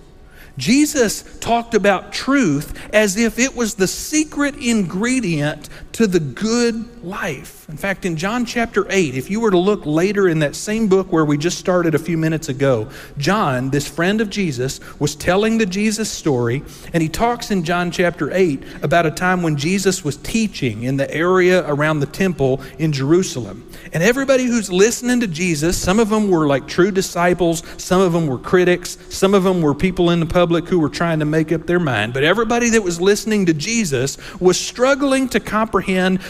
Jesus 0.57 1.23
talked 1.39 1.73
about 1.73 2.13
truth 2.13 2.79
as 2.93 3.17
if 3.17 3.39
it 3.39 3.55
was 3.55 3.75
the 3.75 3.87
secret 3.87 4.55
ingredient 4.55 5.69
to 5.93 6.07
the 6.07 6.19
good 6.19 7.03
life. 7.03 7.69
In 7.69 7.77
fact, 7.77 8.03
in 8.03 8.17
John 8.17 8.45
chapter 8.45 8.85
8, 8.89 9.15
if 9.15 9.29
you 9.29 9.39
were 9.39 9.51
to 9.51 9.57
look 9.57 9.85
later 9.85 10.27
in 10.27 10.39
that 10.39 10.55
same 10.55 10.87
book 10.87 11.11
where 11.11 11.23
we 11.23 11.37
just 11.37 11.59
started 11.59 11.93
a 11.93 11.99
few 11.99 12.17
minutes 12.17 12.49
ago, 12.49 12.89
John, 13.17 13.69
this 13.69 13.87
friend 13.87 14.19
of 14.19 14.29
Jesus, 14.29 14.79
was 14.99 15.15
telling 15.15 15.59
the 15.59 15.67
Jesus 15.67 16.11
story, 16.11 16.63
and 16.93 17.03
he 17.03 17.09
talks 17.09 17.51
in 17.51 17.63
John 17.63 17.91
chapter 17.91 18.33
8 18.33 18.63
about 18.81 19.05
a 19.05 19.11
time 19.11 19.43
when 19.43 19.55
Jesus 19.55 20.03
was 20.03 20.17
teaching 20.17 20.83
in 20.83 20.97
the 20.97 21.11
area 21.13 21.63
around 21.67 21.99
the 21.99 22.07
temple 22.07 22.61
in 22.79 22.91
Jerusalem. 22.91 23.69
And 23.91 24.01
everybody 24.01 24.45
who's 24.45 24.71
listening 24.71 25.19
to 25.19 25.27
Jesus, 25.27 25.77
some 25.77 25.99
of 25.99 26.09
them 26.09 26.29
were 26.29 26.47
like 26.47 26.67
true 26.67 26.89
disciples, 26.91 27.61
some 27.77 28.01
of 28.01 28.13
them 28.13 28.25
were 28.25 28.39
critics, 28.39 28.97
some 29.09 29.35
of 29.35 29.43
them 29.43 29.61
were 29.61 29.75
people 29.75 30.09
in 30.09 30.19
the 30.19 30.25
public 30.25 30.67
who 30.67 30.79
were 30.79 30.89
trying 30.89 31.19
to 31.19 31.25
make 31.25 31.51
up 31.51 31.67
their 31.67 31.79
mind. 31.79 32.13
But 32.13 32.23
everybody 32.23 32.69
that 32.71 32.81
was 32.81 32.99
listening 32.99 33.45
to 33.45 33.53
Jesus 33.53 34.17
was 34.39 34.59
struggling 34.59 35.29
to 35.29 35.39
comprehend, 35.39 35.82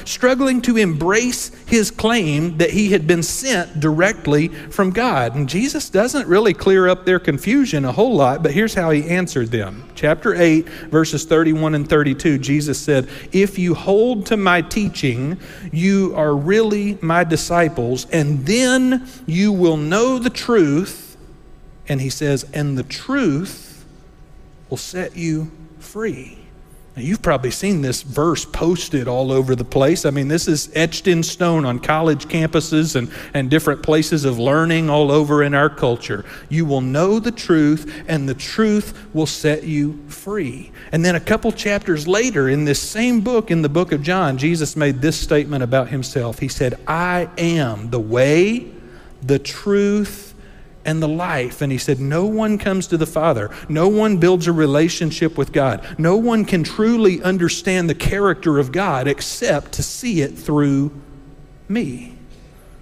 struggling 0.06 0.62
to 0.64 0.78
embrace 0.78 1.50
his 1.68 1.92
claim 1.92 2.58
that 2.58 2.72
he 2.72 2.90
had 2.90 3.08
been 3.08 3.24
sent 3.24 3.80
directly 3.80 4.48
from 4.48 4.92
God. 4.92 5.36
And 5.36 5.48
Jesus 5.48 5.90
doesn't 5.90 6.28
really 6.28 6.54
clear 6.54 6.88
up 6.88 7.06
their 7.06 7.20
confusion 7.20 7.86
a 7.86 7.92
whole 7.92 8.16
lot, 8.16 8.44
but 8.44 8.52
here's 8.52 8.74
how 8.74 8.92
he 8.92 9.08
answered 9.10 9.50
them. 9.50 9.90
Chapter 9.96 10.36
8, 10.36 10.68
verses 10.90 11.26
31 11.26 11.76
and 11.76 11.90
32, 11.90 12.38
Jesus 12.38 12.80
said, 12.80 13.10
If 13.32 13.58
you 13.58 13.74
hold 13.74 14.26
to 14.28 14.38
my 14.38 14.62
teaching, 14.62 15.40
you 15.72 16.14
are 16.16 16.36
really 16.36 16.98
my 17.02 17.24
disciples, 17.24 18.08
and 18.12 18.46
then 18.46 19.08
you 19.26 19.52
will 19.52 19.78
know 19.78 20.20
the 20.20 20.30
truth. 20.30 21.18
And 21.88 22.00
he 22.02 22.10
says, 22.10 22.46
and 22.54 22.78
the 22.78 22.84
truth 22.84 23.86
will 24.70 24.78
set 24.78 25.16
you 25.16 25.52
free. 25.80 26.43
Now, 26.96 27.02
you've 27.02 27.24
probably 27.24 27.50
seen 27.50 27.82
this 27.82 28.04
verse 28.04 28.46
posted 28.46 29.08
all 29.08 29.32
over 29.32 29.56
the 29.56 29.66
place. 29.66 30.06
I 30.06 30.12
mean, 30.12 30.28
this 30.28 30.48
is 30.48 30.70
etched 30.76 31.08
in 31.08 31.24
stone 31.24 31.66
on 31.66 31.80
college 31.80 32.26
campuses 32.26 32.96
and, 32.96 33.12
and 33.34 33.50
different 33.50 33.82
places 33.82 34.26
of 34.26 34.38
learning 34.38 34.92
all 34.92 35.12
over 35.12 35.42
in 35.42 35.56
our 35.56 35.72
culture. 35.72 36.24
You 36.50 36.66
will 36.66 36.82
know 36.82 37.18
the 37.18 37.32
truth, 37.32 38.04
and 38.08 38.30
the 38.30 38.36
truth 38.36 39.08
will 39.12 39.26
set 39.26 39.64
you 39.64 40.04
free. 40.08 40.72
And 40.92 41.04
then 41.04 41.16
a 41.16 41.20
couple 41.20 41.52
chapters 41.52 42.08
later, 42.08 42.48
in 42.48 42.64
this 42.64 42.80
same 42.80 43.22
book, 43.22 43.50
in 43.50 43.64
the 43.64 43.70
book 43.70 43.92
of 43.92 44.04
John, 44.04 44.38
Jesus 44.38 44.76
made 44.76 45.02
this 45.02 45.20
statement 45.20 45.64
about 45.64 45.88
himself. 45.88 46.38
He 46.38 46.48
said, 46.48 46.80
I 46.88 47.28
am 47.40 47.90
the 47.90 48.00
way, 48.00 48.72
the 49.24 49.40
truth, 49.40 50.33
and 50.86 51.02
the 51.02 51.08
life. 51.08 51.62
And 51.62 51.72
he 51.72 51.78
said, 51.78 52.00
No 52.00 52.26
one 52.26 52.58
comes 52.58 52.88
to 52.88 52.98
the 52.98 53.06
Father. 53.06 53.50
No 53.70 53.88
one 53.88 54.18
builds 54.18 54.48
a 54.48 54.52
relationship 54.52 55.38
with 55.38 55.52
God. 55.52 55.86
No 55.98 56.18
one 56.18 56.46
can 56.46 56.64
truly 56.64 57.22
understand 57.22 57.90
the 57.90 57.96
character 57.96 58.60
of 58.60 58.72
God 58.72 59.08
except 59.08 59.74
to 59.74 59.84
see 59.84 60.22
it 60.22 60.38
through 60.38 60.92
me. 61.68 62.14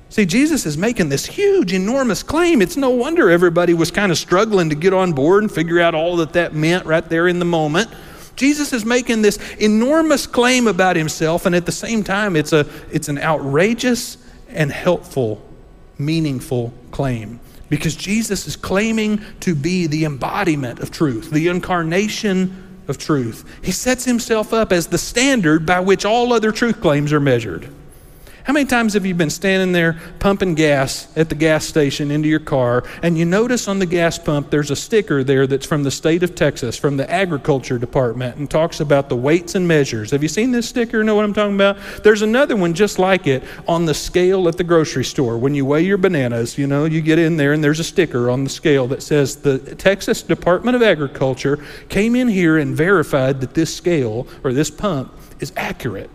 See, 0.09 0.25
Jesus 0.25 0.65
is 0.65 0.77
making 0.77 1.07
this 1.07 1.25
huge, 1.25 1.71
enormous 1.71 2.21
claim. 2.21 2.61
It's 2.61 2.75
no 2.75 2.89
wonder 2.89 3.29
everybody 3.29 3.73
was 3.73 3.91
kind 3.91 4.11
of 4.11 4.17
struggling 4.17 4.69
to 4.69 4.75
get 4.75 4.93
on 4.93 5.13
board 5.13 5.43
and 5.43 5.51
figure 5.51 5.79
out 5.79 5.95
all 5.95 6.17
that 6.17 6.33
that 6.33 6.53
meant 6.53 6.85
right 6.85 7.07
there 7.07 7.29
in 7.29 7.39
the 7.39 7.45
moment. 7.45 7.89
Jesus 8.35 8.73
is 8.73 8.83
making 8.83 9.21
this 9.21 9.37
enormous 9.53 10.27
claim 10.27 10.67
about 10.67 10.97
himself, 10.97 11.45
and 11.45 11.55
at 11.55 11.65
the 11.65 11.71
same 11.71 12.03
time, 12.03 12.35
it's, 12.35 12.51
a, 12.51 12.67
it's 12.91 13.07
an 13.07 13.19
outrageous 13.19 14.17
and 14.49 14.69
helpful, 14.69 15.41
meaningful 15.97 16.73
claim. 16.91 17.39
Because 17.71 17.95
Jesus 17.95 18.47
is 18.47 18.57
claiming 18.57 19.23
to 19.39 19.55
be 19.55 19.87
the 19.87 20.03
embodiment 20.03 20.81
of 20.81 20.91
truth, 20.91 21.31
the 21.31 21.47
incarnation 21.47 22.81
of 22.89 22.97
truth. 22.97 23.45
He 23.63 23.71
sets 23.71 24.03
himself 24.03 24.53
up 24.53 24.73
as 24.73 24.87
the 24.87 24.97
standard 24.97 25.65
by 25.65 25.79
which 25.79 26.03
all 26.03 26.33
other 26.33 26.51
truth 26.51 26.81
claims 26.81 27.13
are 27.13 27.21
measured. 27.21 27.69
How 28.51 28.53
many 28.53 28.65
times 28.65 28.95
have 28.95 29.05
you 29.05 29.15
been 29.15 29.29
standing 29.29 29.71
there 29.71 29.97
pumping 30.19 30.55
gas 30.55 31.07
at 31.15 31.29
the 31.29 31.35
gas 31.35 31.63
station 31.63 32.11
into 32.11 32.27
your 32.27 32.41
car 32.41 32.83
and 33.01 33.17
you 33.17 33.23
notice 33.23 33.69
on 33.69 33.79
the 33.79 33.85
gas 33.85 34.19
pump 34.19 34.49
there's 34.49 34.69
a 34.69 34.75
sticker 34.75 35.23
there 35.23 35.47
that's 35.47 35.65
from 35.65 35.83
the 35.83 35.89
state 35.89 36.21
of 36.21 36.35
Texas, 36.35 36.75
from 36.75 36.97
the 36.97 37.09
agriculture 37.09 37.79
department, 37.79 38.35
and 38.35 38.51
talks 38.51 38.81
about 38.81 39.07
the 39.07 39.15
weights 39.15 39.55
and 39.55 39.65
measures? 39.65 40.11
Have 40.11 40.21
you 40.21 40.27
seen 40.27 40.51
this 40.51 40.67
sticker? 40.67 41.01
Know 41.01 41.15
what 41.15 41.23
I'm 41.23 41.33
talking 41.33 41.55
about? 41.55 41.77
There's 42.03 42.23
another 42.23 42.57
one 42.57 42.73
just 42.73 42.99
like 42.99 43.25
it 43.25 43.41
on 43.69 43.85
the 43.85 43.93
scale 43.93 44.49
at 44.49 44.57
the 44.57 44.65
grocery 44.65 45.05
store. 45.05 45.37
When 45.37 45.55
you 45.55 45.65
weigh 45.65 45.83
your 45.83 45.97
bananas, 45.97 46.57
you 46.57 46.67
know, 46.67 46.83
you 46.83 46.99
get 46.99 47.19
in 47.19 47.37
there 47.37 47.53
and 47.53 47.63
there's 47.63 47.79
a 47.79 47.85
sticker 47.85 48.29
on 48.29 48.43
the 48.43 48.49
scale 48.49 48.85
that 48.87 49.01
says 49.01 49.37
the 49.37 49.59
Texas 49.75 50.21
Department 50.23 50.75
of 50.75 50.81
Agriculture 50.81 51.63
came 51.87 52.17
in 52.17 52.27
here 52.27 52.57
and 52.57 52.75
verified 52.75 53.39
that 53.39 53.53
this 53.53 53.73
scale 53.73 54.27
or 54.43 54.51
this 54.51 54.69
pump 54.69 55.17
is 55.39 55.53
accurate. 55.55 56.09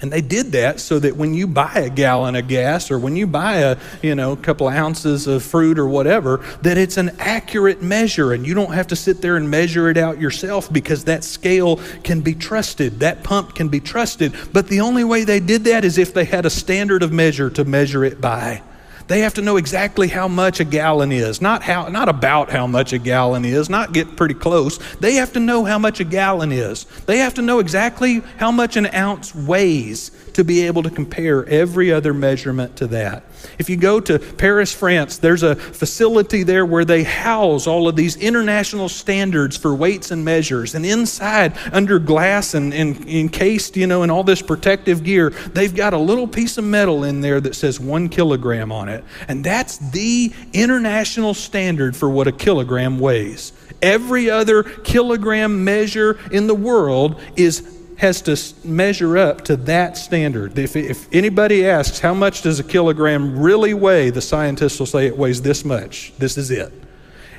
And 0.00 0.10
they 0.10 0.22
did 0.22 0.52
that 0.52 0.80
so 0.80 0.98
that 0.98 1.16
when 1.16 1.34
you 1.34 1.46
buy 1.46 1.74
a 1.74 1.90
gallon 1.90 2.34
of 2.34 2.48
gas 2.48 2.90
or 2.90 2.98
when 2.98 3.16
you 3.16 3.26
buy 3.26 3.56
a, 3.56 3.76
you 4.02 4.14
know, 4.14 4.34
couple 4.34 4.66
ounces 4.68 5.26
of 5.26 5.42
fruit 5.42 5.78
or 5.78 5.86
whatever, 5.86 6.38
that 6.62 6.78
it's 6.78 6.96
an 6.96 7.10
accurate 7.18 7.82
measure 7.82 8.32
and 8.32 8.46
you 8.46 8.54
don't 8.54 8.72
have 8.72 8.86
to 8.88 8.96
sit 8.96 9.20
there 9.20 9.36
and 9.36 9.50
measure 9.50 9.90
it 9.90 9.98
out 9.98 10.18
yourself 10.18 10.72
because 10.72 11.04
that 11.04 11.22
scale 11.22 11.76
can 12.02 12.22
be 12.22 12.34
trusted. 12.34 13.00
That 13.00 13.22
pump 13.22 13.54
can 13.54 13.68
be 13.68 13.80
trusted. 13.80 14.34
But 14.52 14.68
the 14.68 14.80
only 14.80 15.04
way 15.04 15.24
they 15.24 15.40
did 15.40 15.64
that 15.64 15.84
is 15.84 15.98
if 15.98 16.14
they 16.14 16.24
had 16.24 16.46
a 16.46 16.50
standard 16.50 17.02
of 17.02 17.12
measure 17.12 17.50
to 17.50 17.64
measure 17.64 18.04
it 18.04 18.20
by. 18.20 18.62
They 19.10 19.22
have 19.22 19.34
to 19.34 19.42
know 19.42 19.56
exactly 19.56 20.06
how 20.06 20.28
much 20.28 20.60
a 20.60 20.64
gallon 20.64 21.10
is, 21.10 21.42
not 21.42 21.64
how 21.64 21.88
not 21.88 22.08
about 22.08 22.48
how 22.48 22.68
much 22.68 22.92
a 22.92 22.98
gallon 22.98 23.44
is, 23.44 23.68
not 23.68 23.92
get 23.92 24.14
pretty 24.14 24.34
close. 24.34 24.78
They 25.00 25.14
have 25.14 25.32
to 25.32 25.40
know 25.40 25.64
how 25.64 25.80
much 25.80 25.98
a 25.98 26.04
gallon 26.04 26.52
is. 26.52 26.84
They 27.06 27.18
have 27.18 27.34
to 27.34 27.42
know 27.42 27.58
exactly 27.58 28.22
how 28.36 28.52
much 28.52 28.76
an 28.76 28.86
ounce 28.94 29.34
weighs 29.34 30.12
to 30.34 30.44
be 30.44 30.66
able 30.66 30.82
to 30.82 30.90
compare 30.90 31.46
every 31.46 31.92
other 31.92 32.14
measurement 32.14 32.76
to 32.76 32.86
that. 32.88 33.24
If 33.58 33.70
you 33.70 33.76
go 33.76 34.00
to 34.00 34.18
Paris, 34.18 34.72
France, 34.72 35.18
there's 35.18 35.42
a 35.42 35.56
facility 35.56 36.42
there 36.42 36.64
where 36.66 36.84
they 36.84 37.02
house 37.02 37.66
all 37.66 37.88
of 37.88 37.96
these 37.96 38.16
international 38.16 38.88
standards 38.88 39.56
for 39.56 39.74
weights 39.74 40.10
and 40.10 40.24
measures. 40.24 40.74
And 40.74 40.84
inside, 40.84 41.56
under 41.72 41.98
glass 41.98 42.54
and, 42.54 42.72
and 42.74 43.08
encased, 43.08 43.76
you 43.76 43.86
know, 43.86 44.02
in 44.02 44.10
all 44.10 44.24
this 44.24 44.42
protective 44.42 45.02
gear, 45.02 45.30
they've 45.30 45.74
got 45.74 45.94
a 45.94 45.98
little 45.98 46.28
piece 46.28 46.58
of 46.58 46.64
metal 46.64 47.04
in 47.04 47.20
there 47.20 47.40
that 47.40 47.54
says 47.54 47.80
one 47.80 48.08
kilogram 48.08 48.72
on 48.72 48.88
it. 48.88 49.04
And 49.28 49.44
that's 49.44 49.78
the 49.78 50.32
international 50.52 51.34
standard 51.34 51.96
for 51.96 52.08
what 52.08 52.26
a 52.26 52.32
kilogram 52.32 52.98
weighs. 52.98 53.52
Every 53.82 54.28
other 54.28 54.62
kilogram 54.62 55.64
measure 55.64 56.18
in 56.30 56.46
the 56.46 56.54
world 56.54 57.20
is 57.36 57.79
has 58.00 58.22
to 58.22 58.66
measure 58.66 59.18
up 59.18 59.44
to 59.44 59.56
that 59.56 59.94
standard. 59.94 60.58
If, 60.58 60.74
if 60.74 61.06
anybody 61.12 61.66
asks, 61.66 61.98
how 61.98 62.14
much 62.14 62.40
does 62.40 62.58
a 62.58 62.64
kilogram 62.64 63.38
really 63.38 63.74
weigh, 63.74 64.08
the 64.08 64.22
scientists 64.22 64.78
will 64.78 64.86
say 64.86 65.06
it 65.06 65.18
weighs 65.18 65.42
this 65.42 65.66
much. 65.66 66.14
This 66.16 66.38
is 66.38 66.50
it. 66.50 66.72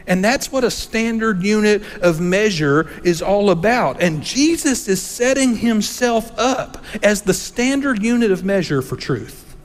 And 0.05 0.23
that's 0.23 0.51
what 0.51 0.63
a 0.63 0.69
standard 0.69 1.41
unit 1.41 1.81
of 2.03 2.21
measure 2.21 2.91
is 3.03 3.23
all 3.23 3.49
about. 3.49 4.03
And 4.03 4.21
Jesus 4.21 4.87
is 4.87 5.01
setting 5.01 5.55
himself 5.55 6.31
up 6.37 6.83
as 7.01 7.23
the 7.23 7.33
standard 7.33 8.03
unit 8.03 8.29
of 8.29 8.43
measure 8.43 8.83
for 8.83 8.95
truth. 8.95 9.55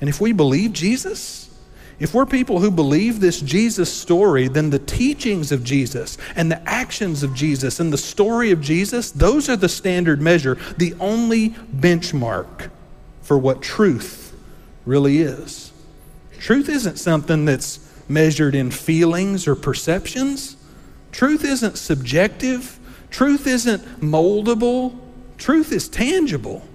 And 0.00 0.08
if 0.08 0.20
we 0.20 0.32
believe 0.32 0.72
Jesus, 0.72 1.43
if 2.00 2.12
we're 2.12 2.26
people 2.26 2.60
who 2.60 2.70
believe 2.70 3.20
this 3.20 3.40
Jesus 3.40 3.92
story, 3.92 4.48
then 4.48 4.70
the 4.70 4.78
teachings 4.78 5.52
of 5.52 5.62
Jesus 5.62 6.18
and 6.34 6.50
the 6.50 6.68
actions 6.68 7.22
of 7.22 7.34
Jesus 7.34 7.78
and 7.78 7.92
the 7.92 7.98
story 7.98 8.50
of 8.50 8.60
Jesus, 8.60 9.10
those 9.12 9.48
are 9.48 9.56
the 9.56 9.68
standard 9.68 10.20
measure, 10.20 10.56
the 10.76 10.94
only 10.98 11.50
benchmark 11.50 12.70
for 13.22 13.38
what 13.38 13.62
truth 13.62 14.34
really 14.84 15.18
is. 15.18 15.72
Truth 16.38 16.68
isn't 16.68 16.98
something 16.98 17.44
that's 17.44 17.78
measured 18.08 18.54
in 18.54 18.70
feelings 18.70 19.46
or 19.46 19.54
perceptions. 19.54 20.56
Truth 21.12 21.44
isn't 21.44 21.78
subjective. 21.78 22.78
Truth 23.10 23.46
isn't 23.46 24.00
moldable. 24.00 24.98
Truth 25.38 25.72
is 25.72 25.88
tangible. 25.88 26.66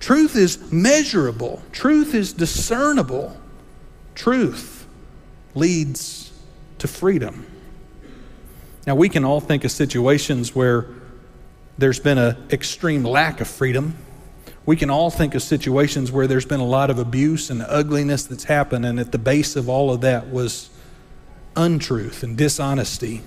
Truth 0.00 0.34
is 0.34 0.72
measurable. 0.72 1.62
Truth 1.72 2.14
is 2.14 2.32
discernible. 2.32 3.36
Truth 4.16 4.88
leads 5.54 6.32
to 6.78 6.88
freedom. 6.88 7.46
Now, 8.86 8.96
we 8.96 9.08
can 9.08 9.24
all 9.24 9.40
think 9.40 9.64
of 9.64 9.70
situations 9.70 10.54
where 10.54 10.86
there's 11.78 12.00
been 12.00 12.18
an 12.18 12.36
extreme 12.50 13.04
lack 13.04 13.40
of 13.40 13.46
freedom. 13.46 13.94
We 14.64 14.74
can 14.76 14.90
all 14.90 15.10
think 15.10 15.34
of 15.34 15.42
situations 15.42 16.10
where 16.10 16.26
there's 16.26 16.46
been 16.46 16.60
a 16.60 16.66
lot 16.66 16.90
of 16.90 16.98
abuse 16.98 17.50
and 17.50 17.62
ugliness 17.62 18.24
that's 18.24 18.44
happened, 18.44 18.86
and 18.86 18.98
at 18.98 19.12
the 19.12 19.18
base 19.18 19.54
of 19.54 19.68
all 19.68 19.92
of 19.92 20.00
that 20.00 20.30
was 20.30 20.70
untruth 21.54 22.22
and 22.22 22.36
dishonesty 22.36 23.22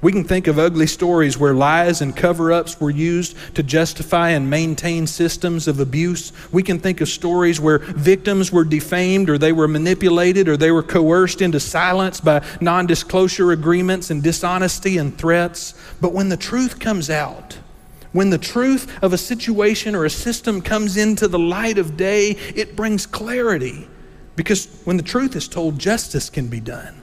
we 0.00 0.12
can 0.12 0.22
think 0.22 0.46
of 0.46 0.58
ugly 0.60 0.86
stories 0.86 1.36
where 1.36 1.54
lies 1.54 2.00
and 2.00 2.16
cover 2.16 2.52
ups 2.52 2.80
were 2.80 2.90
used 2.90 3.36
to 3.56 3.64
justify 3.64 4.30
and 4.30 4.48
maintain 4.48 5.08
systems 5.08 5.66
of 5.66 5.80
abuse. 5.80 6.32
We 6.52 6.62
can 6.62 6.78
think 6.78 7.00
of 7.00 7.08
stories 7.08 7.58
where 7.58 7.78
victims 7.78 8.52
were 8.52 8.64
defamed 8.64 9.28
or 9.28 9.38
they 9.38 9.52
were 9.52 9.66
manipulated 9.66 10.48
or 10.48 10.56
they 10.56 10.70
were 10.70 10.84
coerced 10.84 11.42
into 11.42 11.58
silence 11.58 12.20
by 12.20 12.44
non 12.60 12.86
disclosure 12.86 13.50
agreements 13.50 14.10
and 14.10 14.22
dishonesty 14.22 14.98
and 14.98 15.18
threats. 15.18 15.74
But 16.00 16.12
when 16.12 16.28
the 16.28 16.36
truth 16.36 16.78
comes 16.78 17.10
out, 17.10 17.58
when 18.12 18.30
the 18.30 18.38
truth 18.38 19.02
of 19.02 19.12
a 19.12 19.18
situation 19.18 19.96
or 19.96 20.04
a 20.04 20.10
system 20.10 20.62
comes 20.62 20.96
into 20.96 21.26
the 21.26 21.40
light 21.40 21.76
of 21.76 21.96
day, 21.96 22.30
it 22.54 22.76
brings 22.76 23.04
clarity. 23.04 23.88
Because 24.36 24.66
when 24.84 24.96
the 24.96 25.02
truth 25.02 25.34
is 25.34 25.48
told, 25.48 25.80
justice 25.80 26.30
can 26.30 26.46
be 26.46 26.60
done. 26.60 26.94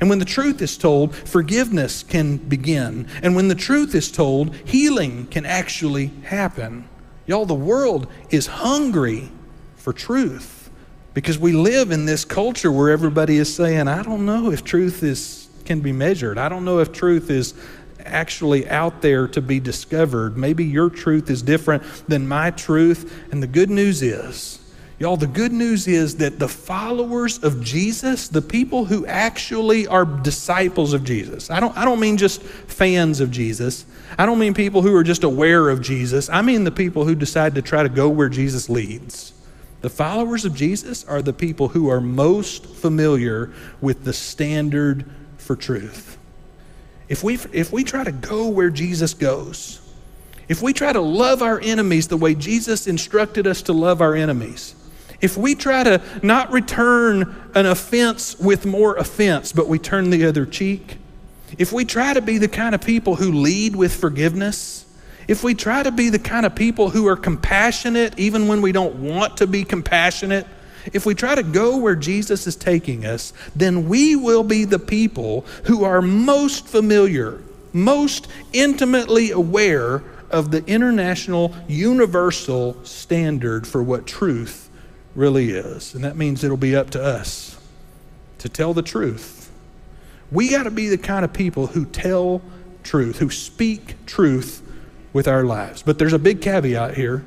And 0.00 0.08
when 0.08 0.18
the 0.18 0.24
truth 0.24 0.62
is 0.62 0.78
told, 0.78 1.14
forgiveness 1.14 2.02
can 2.02 2.38
begin. 2.38 3.06
And 3.22 3.36
when 3.36 3.48
the 3.48 3.54
truth 3.54 3.94
is 3.94 4.10
told, 4.10 4.56
healing 4.56 5.26
can 5.26 5.44
actually 5.44 6.06
happen. 6.24 6.88
Y'all, 7.26 7.44
the 7.44 7.54
world 7.54 8.06
is 8.30 8.46
hungry 8.46 9.30
for 9.76 9.92
truth 9.92 10.70
because 11.12 11.38
we 11.38 11.52
live 11.52 11.90
in 11.90 12.06
this 12.06 12.24
culture 12.24 12.72
where 12.72 12.90
everybody 12.90 13.36
is 13.36 13.54
saying, 13.54 13.88
I 13.88 14.02
don't 14.02 14.24
know 14.24 14.50
if 14.50 14.64
truth 14.64 15.02
is, 15.02 15.48
can 15.64 15.80
be 15.80 15.92
measured. 15.92 16.38
I 16.38 16.48
don't 16.48 16.64
know 16.64 16.78
if 16.78 16.92
truth 16.92 17.30
is 17.30 17.54
actually 18.04 18.68
out 18.68 19.02
there 19.02 19.28
to 19.28 19.42
be 19.42 19.60
discovered. 19.60 20.36
Maybe 20.36 20.64
your 20.64 20.88
truth 20.88 21.30
is 21.30 21.42
different 21.42 21.82
than 22.08 22.26
my 22.26 22.50
truth. 22.50 23.26
And 23.30 23.42
the 23.42 23.46
good 23.46 23.70
news 23.70 24.02
is, 24.02 24.60
Y'all, 25.00 25.16
the 25.16 25.26
good 25.26 25.50
news 25.50 25.88
is 25.88 26.18
that 26.18 26.38
the 26.38 26.46
followers 26.46 27.38
of 27.38 27.64
Jesus, 27.64 28.28
the 28.28 28.42
people 28.42 28.84
who 28.84 29.06
actually 29.06 29.86
are 29.86 30.04
disciples 30.04 30.92
of 30.92 31.04
Jesus, 31.04 31.50
I 31.50 31.58
don't, 31.58 31.74
I 31.74 31.86
don't 31.86 31.98
mean 32.00 32.18
just 32.18 32.42
fans 32.42 33.20
of 33.20 33.30
Jesus. 33.30 33.86
I 34.18 34.26
don't 34.26 34.38
mean 34.38 34.52
people 34.52 34.82
who 34.82 34.94
are 34.94 35.02
just 35.02 35.24
aware 35.24 35.70
of 35.70 35.80
Jesus. 35.80 36.28
I 36.28 36.42
mean 36.42 36.64
the 36.64 36.70
people 36.70 37.06
who 37.06 37.14
decide 37.14 37.54
to 37.54 37.62
try 37.62 37.82
to 37.82 37.88
go 37.88 38.10
where 38.10 38.28
Jesus 38.28 38.68
leads. 38.68 39.32
The 39.80 39.88
followers 39.88 40.44
of 40.44 40.54
Jesus 40.54 41.02
are 41.06 41.22
the 41.22 41.32
people 41.32 41.68
who 41.68 41.88
are 41.88 42.02
most 42.02 42.66
familiar 42.66 43.54
with 43.80 44.04
the 44.04 44.12
standard 44.12 45.06
for 45.38 45.56
truth. 45.56 46.18
If 47.08 47.24
we, 47.24 47.38
if 47.54 47.72
we 47.72 47.84
try 47.84 48.04
to 48.04 48.12
go 48.12 48.48
where 48.48 48.68
Jesus 48.68 49.14
goes, 49.14 49.80
if 50.46 50.60
we 50.60 50.74
try 50.74 50.92
to 50.92 51.00
love 51.00 51.40
our 51.40 51.58
enemies 51.58 52.08
the 52.08 52.18
way 52.18 52.34
Jesus 52.34 52.86
instructed 52.86 53.46
us 53.46 53.62
to 53.62 53.72
love 53.72 54.02
our 54.02 54.14
enemies, 54.14 54.74
if 55.20 55.36
we 55.36 55.54
try 55.54 55.82
to 55.84 56.02
not 56.22 56.50
return 56.52 57.34
an 57.54 57.66
offense 57.66 58.38
with 58.38 58.66
more 58.66 58.96
offense, 58.96 59.52
but 59.52 59.68
we 59.68 59.78
turn 59.78 60.10
the 60.10 60.24
other 60.24 60.46
cheek, 60.46 60.98
if 61.58 61.72
we 61.72 61.84
try 61.84 62.14
to 62.14 62.20
be 62.20 62.38
the 62.38 62.48
kind 62.48 62.74
of 62.74 62.80
people 62.80 63.16
who 63.16 63.32
lead 63.32 63.74
with 63.74 63.94
forgiveness, 63.94 64.86
if 65.28 65.44
we 65.44 65.54
try 65.54 65.82
to 65.82 65.92
be 65.92 66.08
the 66.08 66.18
kind 66.18 66.46
of 66.46 66.54
people 66.54 66.90
who 66.90 67.06
are 67.06 67.16
compassionate 67.16 68.18
even 68.18 68.48
when 68.48 68.62
we 68.62 68.72
don't 68.72 68.96
want 68.96 69.36
to 69.38 69.46
be 69.46 69.64
compassionate, 69.64 70.46
if 70.92 71.04
we 71.04 71.14
try 71.14 71.34
to 71.34 71.42
go 71.42 71.76
where 71.76 71.96
Jesus 71.96 72.46
is 72.46 72.56
taking 72.56 73.04
us, 73.04 73.32
then 73.54 73.88
we 73.88 74.16
will 74.16 74.42
be 74.42 74.64
the 74.64 74.78
people 74.78 75.42
who 75.64 75.84
are 75.84 76.00
most 76.00 76.66
familiar, 76.66 77.40
most 77.72 78.28
intimately 78.52 79.30
aware 79.30 80.02
of 80.30 80.50
the 80.50 80.64
international, 80.66 81.54
universal 81.68 82.82
standard 82.84 83.66
for 83.66 83.82
what 83.82 84.06
truth 84.06 84.69
really 85.14 85.50
is. 85.50 85.94
And 85.94 86.04
that 86.04 86.16
means 86.16 86.44
it'll 86.44 86.56
be 86.56 86.76
up 86.76 86.90
to 86.90 87.02
us 87.02 87.58
to 88.38 88.48
tell 88.48 88.74
the 88.74 88.82
truth. 88.82 89.50
We 90.30 90.50
got 90.50 90.64
to 90.64 90.70
be 90.70 90.88
the 90.88 90.98
kind 90.98 91.24
of 91.24 91.32
people 91.32 91.68
who 91.68 91.84
tell 91.84 92.40
truth, 92.82 93.18
who 93.18 93.30
speak 93.30 94.06
truth 94.06 94.62
with 95.12 95.26
our 95.26 95.44
lives. 95.44 95.82
But 95.82 95.98
there's 95.98 96.12
a 96.12 96.18
big 96.18 96.40
caveat 96.40 96.94
here. 96.96 97.24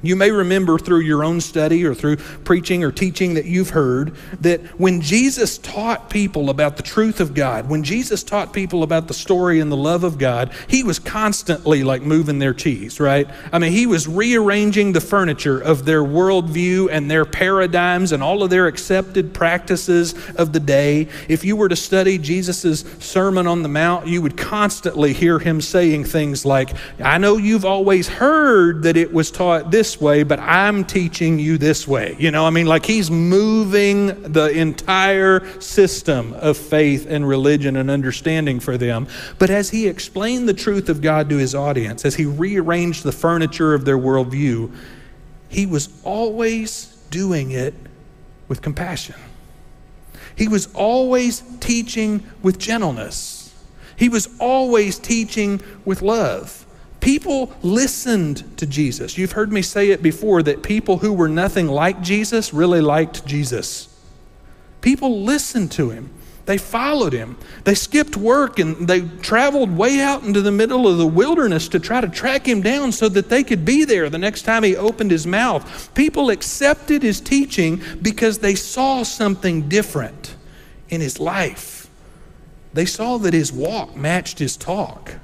You 0.00 0.14
may 0.14 0.30
remember 0.30 0.78
through 0.78 1.00
your 1.00 1.24
own 1.24 1.40
study 1.40 1.84
or 1.84 1.92
through 1.92 2.16
preaching 2.16 2.84
or 2.84 2.92
teaching 2.92 3.34
that 3.34 3.46
you've 3.46 3.70
heard 3.70 4.14
that 4.40 4.60
when 4.78 5.00
Jesus 5.00 5.58
taught 5.58 6.08
people 6.08 6.50
about 6.50 6.76
the 6.76 6.84
truth 6.84 7.18
of 7.18 7.34
God, 7.34 7.68
when 7.68 7.82
Jesus 7.82 8.22
taught 8.22 8.52
people 8.52 8.84
about 8.84 9.08
the 9.08 9.14
story 9.14 9.58
and 9.58 9.72
the 9.72 9.76
love 9.76 10.04
of 10.04 10.16
God, 10.16 10.52
he 10.68 10.84
was 10.84 11.00
constantly 11.00 11.82
like 11.82 12.02
moving 12.02 12.38
their 12.38 12.54
cheese, 12.54 13.00
right? 13.00 13.28
I 13.52 13.58
mean, 13.58 13.72
he 13.72 13.86
was 13.86 14.06
rearranging 14.06 14.92
the 14.92 15.00
furniture 15.00 15.58
of 15.58 15.84
their 15.84 16.02
worldview 16.02 16.90
and 16.92 17.10
their 17.10 17.24
paradigms 17.24 18.12
and 18.12 18.22
all 18.22 18.44
of 18.44 18.50
their 18.50 18.68
accepted 18.68 19.34
practices 19.34 20.14
of 20.36 20.52
the 20.52 20.60
day. 20.60 21.08
If 21.28 21.44
you 21.44 21.56
were 21.56 21.68
to 21.68 21.76
study 21.76 22.18
Jesus' 22.18 22.84
Sermon 23.00 23.48
on 23.48 23.64
the 23.64 23.68
Mount, 23.68 24.06
you 24.06 24.22
would 24.22 24.36
constantly 24.36 25.12
hear 25.12 25.40
him 25.40 25.60
saying 25.60 26.04
things 26.04 26.44
like, 26.44 26.70
I 27.00 27.18
know 27.18 27.36
you've 27.36 27.64
always 27.64 28.06
heard 28.06 28.84
that 28.84 28.96
it 28.96 29.12
was 29.12 29.32
taught 29.32 29.72
this 29.72 29.87
this 29.88 30.00
way, 30.02 30.22
but 30.22 30.38
I'm 30.38 30.84
teaching 30.84 31.38
you 31.38 31.56
this 31.56 31.88
way. 31.88 32.14
You 32.18 32.30
know, 32.30 32.44
I 32.44 32.50
mean, 32.50 32.66
like 32.66 32.84
he's 32.84 33.10
moving 33.10 34.08
the 34.32 34.50
entire 34.50 35.60
system 35.62 36.34
of 36.34 36.58
faith 36.58 37.06
and 37.08 37.26
religion 37.26 37.74
and 37.76 37.90
understanding 37.90 38.60
for 38.60 38.76
them. 38.76 39.08
But 39.38 39.48
as 39.48 39.70
he 39.70 39.86
explained 39.88 40.46
the 40.46 40.52
truth 40.52 40.90
of 40.90 41.00
God 41.00 41.30
to 41.30 41.38
his 41.38 41.54
audience, 41.54 42.04
as 42.04 42.16
he 42.16 42.26
rearranged 42.26 43.02
the 43.02 43.12
furniture 43.12 43.72
of 43.72 43.86
their 43.86 43.96
worldview, 43.96 44.74
he 45.48 45.64
was 45.64 45.88
always 46.04 46.94
doing 47.10 47.52
it 47.52 47.72
with 48.46 48.60
compassion. 48.60 49.14
He 50.36 50.48
was 50.48 50.68
always 50.74 51.42
teaching 51.60 52.26
with 52.42 52.58
gentleness. 52.58 53.54
He 53.96 54.10
was 54.10 54.28
always 54.38 54.98
teaching 54.98 55.62
with 55.86 56.02
love. 56.02 56.66
People 57.00 57.52
listened 57.62 58.58
to 58.58 58.66
Jesus. 58.66 59.16
You've 59.16 59.32
heard 59.32 59.52
me 59.52 59.62
say 59.62 59.90
it 59.90 60.02
before 60.02 60.42
that 60.42 60.62
people 60.62 60.98
who 60.98 61.12
were 61.12 61.28
nothing 61.28 61.68
like 61.68 62.00
Jesus 62.00 62.52
really 62.52 62.80
liked 62.80 63.24
Jesus. 63.24 63.88
People 64.80 65.22
listened 65.22 65.70
to 65.72 65.90
him. 65.90 66.10
They 66.48 66.56
followed 66.56 67.12
him. 67.12 67.36
They 67.64 67.74
skipped 67.74 68.16
work 68.16 68.58
and 68.58 68.88
they 68.88 69.02
traveled 69.02 69.76
way 69.76 70.00
out 70.00 70.22
into 70.22 70.40
the 70.40 70.50
middle 70.50 70.88
of 70.88 70.96
the 70.96 71.06
wilderness 71.06 71.68
to 71.68 71.78
try 71.78 72.00
to 72.00 72.08
track 72.08 72.48
him 72.48 72.62
down 72.62 72.90
so 72.90 73.08
that 73.10 73.28
they 73.28 73.44
could 73.44 73.66
be 73.66 73.84
there 73.84 74.08
the 74.08 74.16
next 74.16 74.42
time 74.42 74.62
he 74.62 74.74
opened 74.74 75.10
his 75.10 75.26
mouth. 75.26 75.92
People 75.94 76.30
accepted 76.30 77.02
his 77.02 77.20
teaching 77.20 77.82
because 78.00 78.38
they 78.38 78.54
saw 78.54 79.02
something 79.02 79.68
different 79.68 80.36
in 80.88 81.02
his 81.02 81.20
life. 81.20 81.90
They 82.72 82.86
saw 82.86 83.18
that 83.18 83.34
his 83.34 83.52
walk 83.52 83.94
matched 83.94 84.38
his 84.38 84.56
talk. 84.56 85.16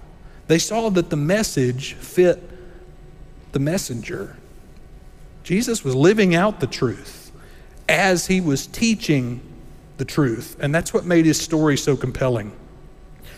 They 0.47 0.59
saw 0.59 0.91
that 0.91 1.11
the 1.11 1.17
message 1.17 1.95
fit 1.95 2.43
the 3.53 3.59
messenger. 3.59 4.37
Jesus 5.43 5.85
was 5.85 5.95
living 5.95 6.35
out 6.35 6.61
the 6.61 6.67
truth 6.67 7.33
as 7.89 8.27
he 8.27 8.41
was 8.41 8.67
teaching 8.67 9.41
the 9.99 10.05
truth. 10.05 10.57
And 10.61 10.75
that's 10.75 10.93
what 10.93 11.05
made 11.05 11.27
his 11.27 11.41
story 11.41 11.77
so 11.77 11.97
compelling. 11.97 12.53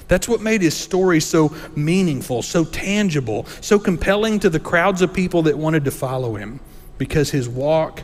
That's 0.08 0.28
what 0.28 0.40
made 0.40 0.62
his 0.62 0.76
story 0.76 1.20
so 1.20 1.54
meaningful, 1.74 2.42
so 2.42 2.64
tangible, 2.64 3.44
so 3.60 3.78
compelling 3.78 4.38
to 4.40 4.48
the 4.48 4.60
crowds 4.60 5.02
of 5.02 5.12
people 5.12 5.42
that 5.42 5.58
wanted 5.58 5.84
to 5.84 5.90
follow 5.90 6.36
him 6.36 6.60
because 6.96 7.30
his 7.30 7.48
walk 7.48 8.02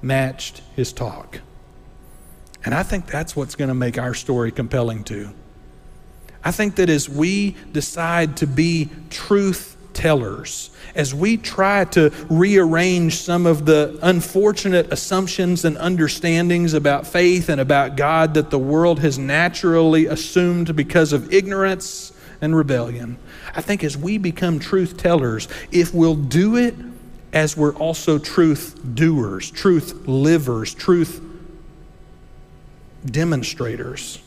matched 0.00 0.62
his 0.76 0.92
talk. 0.92 1.40
And 2.64 2.74
I 2.74 2.82
think 2.82 3.06
that's 3.06 3.34
what's 3.34 3.56
going 3.56 3.68
to 3.68 3.74
make 3.74 3.98
our 3.98 4.14
story 4.14 4.52
compelling 4.52 5.02
too. 5.02 5.30
I 6.42 6.52
think 6.52 6.76
that 6.76 6.88
as 6.88 7.08
we 7.08 7.56
decide 7.72 8.38
to 8.38 8.46
be 8.46 8.88
truth 9.10 9.76
tellers, 9.92 10.70
as 10.94 11.14
we 11.14 11.36
try 11.36 11.84
to 11.84 12.10
rearrange 12.28 13.16
some 13.16 13.46
of 13.46 13.66
the 13.66 13.98
unfortunate 14.02 14.92
assumptions 14.92 15.64
and 15.64 15.76
understandings 15.76 16.74
about 16.74 17.06
faith 17.06 17.48
and 17.48 17.60
about 17.60 17.96
God 17.96 18.34
that 18.34 18.50
the 18.50 18.58
world 18.58 19.00
has 19.00 19.18
naturally 19.18 20.06
assumed 20.06 20.74
because 20.74 21.12
of 21.12 21.32
ignorance 21.32 22.12
and 22.40 22.56
rebellion, 22.56 23.18
I 23.54 23.60
think 23.60 23.84
as 23.84 23.96
we 23.96 24.16
become 24.18 24.58
truth 24.58 24.96
tellers, 24.96 25.48
if 25.70 25.92
we'll 25.92 26.14
do 26.14 26.56
it 26.56 26.74
as 27.32 27.56
we're 27.56 27.74
also 27.74 28.18
truth 28.18 28.80
doers, 28.94 29.50
truth 29.50 30.06
livers, 30.06 30.74
truth 30.74 31.20
demonstrators, 33.04 34.20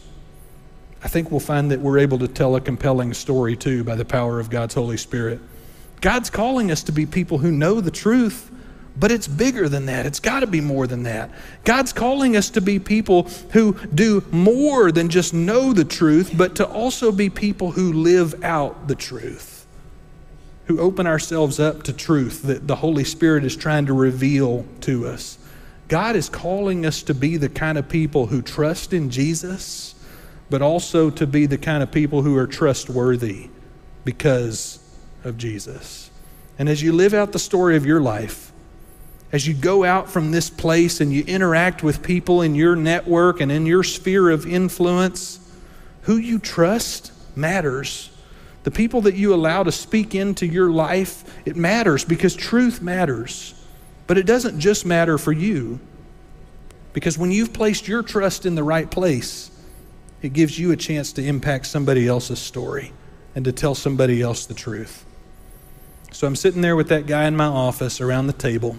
I 1.03 1.09
think 1.09 1.31
we'll 1.31 1.39
find 1.39 1.69
that 1.71 1.81
we're 1.81 1.99
able 1.99 2.19
to 2.19 2.27
tell 2.27 2.55
a 2.55 2.61
compelling 2.61 3.13
story 3.13 3.57
too 3.57 3.83
by 3.83 3.95
the 3.95 4.05
power 4.05 4.39
of 4.39 4.49
God's 4.49 4.73
Holy 4.73 4.97
Spirit. 4.97 5.39
God's 5.99 6.29
calling 6.29 6.71
us 6.71 6.83
to 6.83 6.91
be 6.91 7.05
people 7.05 7.39
who 7.39 7.51
know 7.51 7.81
the 7.81 7.91
truth, 7.91 8.49
but 8.97 9.11
it's 9.11 9.27
bigger 9.27 9.67
than 9.67 9.85
that. 9.87 10.05
It's 10.05 10.19
got 10.19 10.41
to 10.41 10.47
be 10.47 10.61
more 10.61 10.87
than 10.87 11.03
that. 11.03 11.31
God's 11.63 11.91
calling 11.91 12.37
us 12.37 12.49
to 12.51 12.61
be 12.61 12.79
people 12.79 13.23
who 13.51 13.73
do 13.87 14.23
more 14.31 14.91
than 14.91 15.09
just 15.09 15.33
know 15.33 15.73
the 15.73 15.85
truth, 15.85 16.33
but 16.37 16.55
to 16.55 16.67
also 16.67 17.11
be 17.11 17.29
people 17.29 17.71
who 17.71 17.91
live 17.91 18.41
out 18.43 18.87
the 18.87 18.95
truth, 18.95 19.65
who 20.65 20.79
open 20.79 21.07
ourselves 21.07 21.59
up 21.59 21.83
to 21.83 21.93
truth 21.93 22.43
that 22.43 22.67
the 22.67 22.77
Holy 22.77 23.03
Spirit 23.03 23.43
is 23.43 23.55
trying 23.55 23.87
to 23.87 23.93
reveal 23.93 24.65
to 24.81 25.07
us. 25.07 25.37
God 25.89 26.15
is 26.15 26.29
calling 26.29 26.85
us 26.85 27.03
to 27.03 27.13
be 27.13 27.35
the 27.35 27.49
kind 27.49 27.77
of 27.77 27.89
people 27.89 28.27
who 28.27 28.41
trust 28.41 28.93
in 28.93 29.09
Jesus, 29.09 29.95
but 30.49 30.61
also 30.61 31.09
to 31.09 31.25
be 31.25 31.45
the 31.45 31.57
kind 31.57 31.81
of 31.81 31.91
people 31.91 32.21
who 32.21 32.35
are 32.37 32.47
trustworthy 32.47 33.49
because 34.05 34.79
of 35.23 35.37
Jesus. 35.37 36.09
And 36.59 36.69
as 36.69 36.81
you 36.81 36.93
live 36.93 37.13
out 37.13 37.31
the 37.31 37.39
story 37.39 37.75
of 37.75 37.85
your 37.85 38.01
life, 38.01 38.51
as 39.31 39.47
you 39.47 39.53
go 39.55 39.83
out 39.83 40.09
from 40.09 40.31
this 40.31 40.49
place 40.49 41.01
and 41.01 41.11
you 41.11 41.23
interact 41.25 41.81
with 41.81 42.03
people 42.03 42.43
in 42.43 42.53
your 42.53 42.75
network 42.75 43.41
and 43.41 43.51
in 43.51 43.65
your 43.65 43.83
sphere 43.83 44.29
of 44.29 44.45
influence, 44.45 45.39
who 46.03 46.17
you 46.17 46.37
trust 46.37 47.11
matters. 47.35 48.11
The 48.63 48.71
people 48.71 49.01
that 49.01 49.15
you 49.15 49.33
allow 49.33 49.63
to 49.63 49.71
speak 49.71 50.13
into 50.13 50.45
your 50.45 50.69
life, 50.69 51.23
it 51.45 51.55
matters 51.55 52.05
because 52.05 52.35
truth 52.35 52.81
matters. 52.81 53.55
But 54.05 54.17
it 54.17 54.25
doesn't 54.25 54.59
just 54.59 54.85
matter 54.85 55.17
for 55.17 55.31
you. 55.31 55.79
Because 56.93 57.17
when 57.17 57.31
you've 57.31 57.53
placed 57.53 57.87
your 57.87 58.03
trust 58.03 58.45
in 58.45 58.53
the 58.53 58.63
right 58.63 58.89
place, 58.89 59.49
it 60.23 60.31
gives 60.31 60.57
you 60.57 60.71
a 60.71 60.77
chance 60.77 61.11
to 61.13 61.23
impact 61.23 61.67
somebody 61.67 62.07
else's 62.07 62.39
story 62.39 62.93
and 63.35 63.43
to 63.43 63.51
tell 63.51 63.75
somebody 63.75 64.21
else 64.21 64.45
the 64.45 64.53
truth. 64.53 65.05
So 66.13 66.25
I'm 66.25 66.37
sitting 66.37 66.61
there 66.61 66.77
with 66.77 66.87
that 66.89 67.07
guy 67.07 67.25
in 67.25 67.35
my 67.35 67.45
office 67.45 67.99
around 67.99 68.27
the 68.27 68.33
table. 68.33 68.77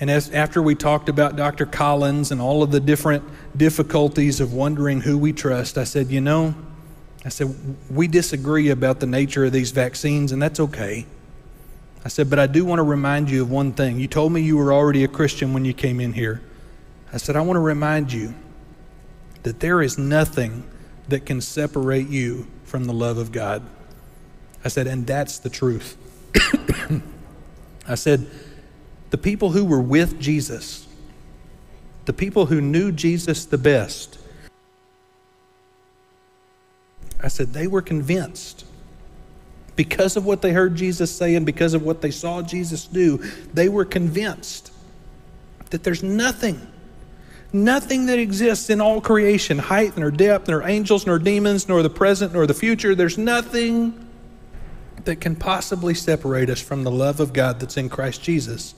And 0.00 0.10
as, 0.10 0.30
after 0.30 0.62
we 0.62 0.74
talked 0.74 1.08
about 1.08 1.36
Dr. 1.36 1.66
Collins 1.66 2.30
and 2.32 2.40
all 2.40 2.62
of 2.62 2.70
the 2.70 2.80
different 2.80 3.24
difficulties 3.56 4.40
of 4.40 4.54
wondering 4.54 5.02
who 5.02 5.18
we 5.18 5.32
trust, 5.32 5.76
I 5.76 5.84
said, 5.84 6.08
You 6.08 6.20
know, 6.20 6.54
I 7.24 7.28
said, 7.28 7.54
we 7.90 8.06
disagree 8.06 8.70
about 8.70 9.00
the 9.00 9.06
nature 9.06 9.44
of 9.44 9.52
these 9.52 9.72
vaccines, 9.72 10.32
and 10.32 10.40
that's 10.40 10.60
okay. 10.60 11.04
I 12.04 12.08
said, 12.08 12.30
But 12.30 12.38
I 12.38 12.46
do 12.46 12.64
want 12.64 12.78
to 12.78 12.84
remind 12.84 13.28
you 13.28 13.42
of 13.42 13.50
one 13.50 13.72
thing. 13.72 13.98
You 13.98 14.06
told 14.06 14.32
me 14.32 14.40
you 14.40 14.56
were 14.56 14.72
already 14.72 15.04
a 15.04 15.08
Christian 15.08 15.52
when 15.52 15.64
you 15.64 15.74
came 15.74 16.00
in 16.00 16.12
here. 16.14 16.40
I 17.12 17.16
said, 17.16 17.34
I 17.36 17.40
want 17.40 17.56
to 17.56 17.60
remind 17.60 18.12
you 18.12 18.34
that 19.48 19.60
there 19.60 19.80
is 19.80 19.96
nothing 19.96 20.62
that 21.08 21.24
can 21.24 21.40
separate 21.40 22.08
you 22.08 22.46
from 22.64 22.84
the 22.84 22.92
love 22.92 23.16
of 23.16 23.32
God. 23.32 23.62
I 24.62 24.68
said, 24.68 24.86
and 24.86 25.06
that's 25.06 25.38
the 25.38 25.48
truth. 25.48 25.96
I 27.88 27.94
said, 27.94 28.26
the 29.08 29.16
people 29.16 29.52
who 29.52 29.64
were 29.64 29.80
with 29.80 30.20
Jesus, 30.20 30.86
the 32.04 32.12
people 32.12 32.44
who 32.44 32.60
knew 32.60 32.92
Jesus 32.92 33.46
the 33.46 33.56
best, 33.56 34.18
I 37.22 37.28
said, 37.28 37.54
they 37.54 37.66
were 37.66 37.80
convinced 37.80 38.66
because 39.76 40.18
of 40.18 40.26
what 40.26 40.42
they 40.42 40.52
heard 40.52 40.74
Jesus 40.74 41.10
say 41.10 41.36
and 41.36 41.46
because 41.46 41.72
of 41.72 41.82
what 41.82 42.02
they 42.02 42.10
saw 42.10 42.42
Jesus 42.42 42.84
do, 42.84 43.16
they 43.54 43.70
were 43.70 43.86
convinced 43.86 44.72
that 45.70 45.84
there's 45.84 46.02
nothing, 46.02 46.70
nothing 47.52 48.06
that 48.06 48.18
exists 48.18 48.70
in 48.70 48.80
all 48.80 49.00
creation, 49.00 49.58
height 49.58 49.96
nor 49.96 50.10
depth, 50.10 50.48
nor 50.48 50.66
angels, 50.66 51.06
nor 51.06 51.18
demons, 51.18 51.68
nor 51.68 51.82
the 51.82 51.90
present, 51.90 52.32
nor 52.32 52.46
the 52.46 52.54
future. 52.54 52.94
There's 52.94 53.18
nothing 53.18 54.06
that 55.04 55.20
can 55.20 55.34
possibly 55.34 55.94
separate 55.94 56.50
us 56.50 56.60
from 56.60 56.84
the 56.84 56.90
love 56.90 57.20
of 57.20 57.32
God 57.32 57.60
that's 57.60 57.76
in 57.76 57.88
Christ 57.88 58.22
Jesus. 58.22 58.74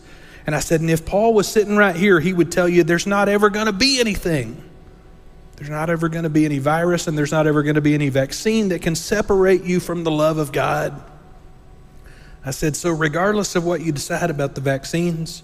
And 0.46 0.54
I 0.54 0.60
said, 0.60 0.80
and 0.80 0.90
if 0.90 1.04
Paul 1.04 1.34
was 1.34 1.48
sitting 1.48 1.76
right 1.76 1.96
here, 1.96 2.20
he 2.20 2.32
would 2.32 2.50
tell 2.52 2.68
you 2.68 2.84
there's 2.84 3.06
not 3.06 3.28
ever 3.28 3.50
going 3.50 3.66
to 3.66 3.72
be 3.72 4.00
anything. 4.00 4.62
There's 5.56 5.70
not 5.70 5.90
ever 5.90 6.08
going 6.08 6.22
to 6.22 6.30
be 6.30 6.46
any 6.46 6.58
virus, 6.58 7.06
and 7.06 7.18
there's 7.18 7.32
not 7.32 7.46
ever 7.46 7.62
going 7.62 7.74
to 7.74 7.82
be 7.82 7.92
any 7.92 8.08
vaccine 8.08 8.68
that 8.68 8.80
can 8.80 8.94
separate 8.94 9.62
you 9.62 9.78
from 9.78 10.04
the 10.04 10.10
love 10.10 10.38
of 10.38 10.52
God. 10.52 11.02
I 12.44 12.52
said, 12.52 12.74
so 12.74 12.90
regardless 12.90 13.54
of 13.56 13.66
what 13.66 13.82
you 13.82 13.92
decide 13.92 14.30
about 14.30 14.54
the 14.54 14.62
vaccines, 14.62 15.42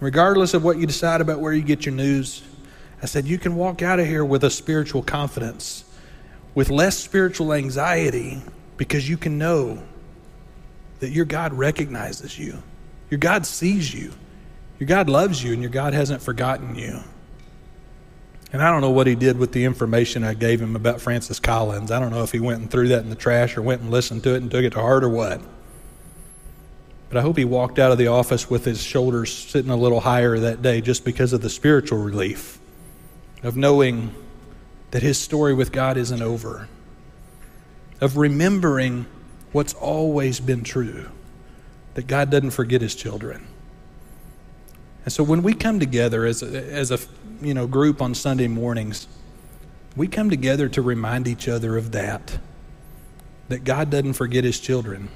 regardless 0.00 0.52
of 0.52 0.62
what 0.62 0.76
you 0.76 0.86
decide 0.86 1.22
about 1.22 1.40
where 1.40 1.54
you 1.54 1.62
get 1.62 1.86
your 1.86 1.94
news, 1.94 2.42
I 3.02 3.06
said, 3.06 3.26
you 3.26 3.38
can 3.38 3.56
walk 3.56 3.82
out 3.82 4.00
of 4.00 4.06
here 4.06 4.24
with 4.24 4.44
a 4.44 4.50
spiritual 4.50 5.02
confidence, 5.02 5.84
with 6.54 6.70
less 6.70 6.96
spiritual 6.96 7.52
anxiety, 7.52 8.42
because 8.76 9.08
you 9.08 9.16
can 9.16 9.38
know 9.38 9.82
that 11.00 11.10
your 11.10 11.26
God 11.26 11.52
recognizes 11.52 12.38
you, 12.38 12.62
your 13.10 13.18
God 13.18 13.44
sees 13.44 13.92
you, 13.92 14.12
your 14.78 14.86
God 14.86 15.08
loves 15.08 15.42
you, 15.42 15.52
and 15.52 15.62
your 15.62 15.70
God 15.70 15.92
hasn't 15.92 16.22
forgotten 16.22 16.74
you. 16.74 17.00
And 18.52 18.62
I 18.62 18.70
don't 18.70 18.80
know 18.80 18.90
what 18.90 19.06
he 19.06 19.14
did 19.14 19.38
with 19.38 19.52
the 19.52 19.64
information 19.64 20.24
I 20.24 20.34
gave 20.34 20.60
him 20.60 20.76
about 20.76 21.00
Francis 21.00 21.38
Collins. 21.38 21.90
I 21.90 22.00
don't 22.00 22.10
know 22.10 22.22
if 22.22 22.32
he 22.32 22.40
went 22.40 22.60
and 22.60 22.70
threw 22.70 22.88
that 22.88 23.02
in 23.02 23.10
the 23.10 23.16
trash 23.16 23.56
or 23.56 23.62
went 23.62 23.82
and 23.82 23.90
listened 23.90 24.22
to 24.22 24.34
it 24.34 24.42
and 24.42 24.50
took 24.50 24.64
it 24.64 24.70
to 24.70 24.80
heart 24.80 25.04
or 25.04 25.08
what. 25.08 25.40
But 27.08 27.18
I 27.18 27.20
hope 27.20 27.36
he 27.36 27.44
walked 27.44 27.78
out 27.78 27.92
of 27.92 27.98
the 27.98 28.06
office 28.06 28.48
with 28.48 28.64
his 28.64 28.82
shoulders 28.82 29.32
sitting 29.32 29.70
a 29.70 29.76
little 29.76 30.00
higher 30.00 30.38
that 30.38 30.62
day 30.62 30.80
just 30.80 31.04
because 31.04 31.32
of 31.32 31.42
the 31.42 31.50
spiritual 31.50 31.98
relief 31.98 32.58
of 33.46 33.56
knowing 33.56 34.12
that 34.90 35.02
his 35.02 35.16
story 35.16 35.54
with 35.54 35.70
God 35.70 35.96
isn't 35.96 36.20
over, 36.20 36.68
of 38.00 38.16
remembering 38.16 39.06
what's 39.52 39.72
always 39.72 40.40
been 40.40 40.64
true 40.64 41.08
that 41.94 42.08
God 42.08 42.28
doesn't 42.28 42.50
forget 42.50 42.80
his 42.80 42.96
children. 42.96 43.46
And 45.04 45.12
so 45.12 45.22
when 45.22 45.44
we 45.44 45.54
come 45.54 45.78
together 45.78 46.26
as 46.26 46.42
a, 46.42 46.72
as 46.72 46.90
a 46.90 46.98
you 47.40 47.54
know, 47.54 47.68
group 47.68 48.02
on 48.02 48.14
Sunday 48.14 48.48
mornings, 48.48 49.06
we 49.94 50.08
come 50.08 50.28
together 50.28 50.68
to 50.70 50.82
remind 50.82 51.28
each 51.28 51.46
other 51.46 51.76
of 51.76 51.92
that, 51.92 52.40
that 53.48 53.62
God 53.62 53.90
doesn't 53.90 54.14
forget 54.14 54.42
his 54.42 54.58
children. 54.58 55.08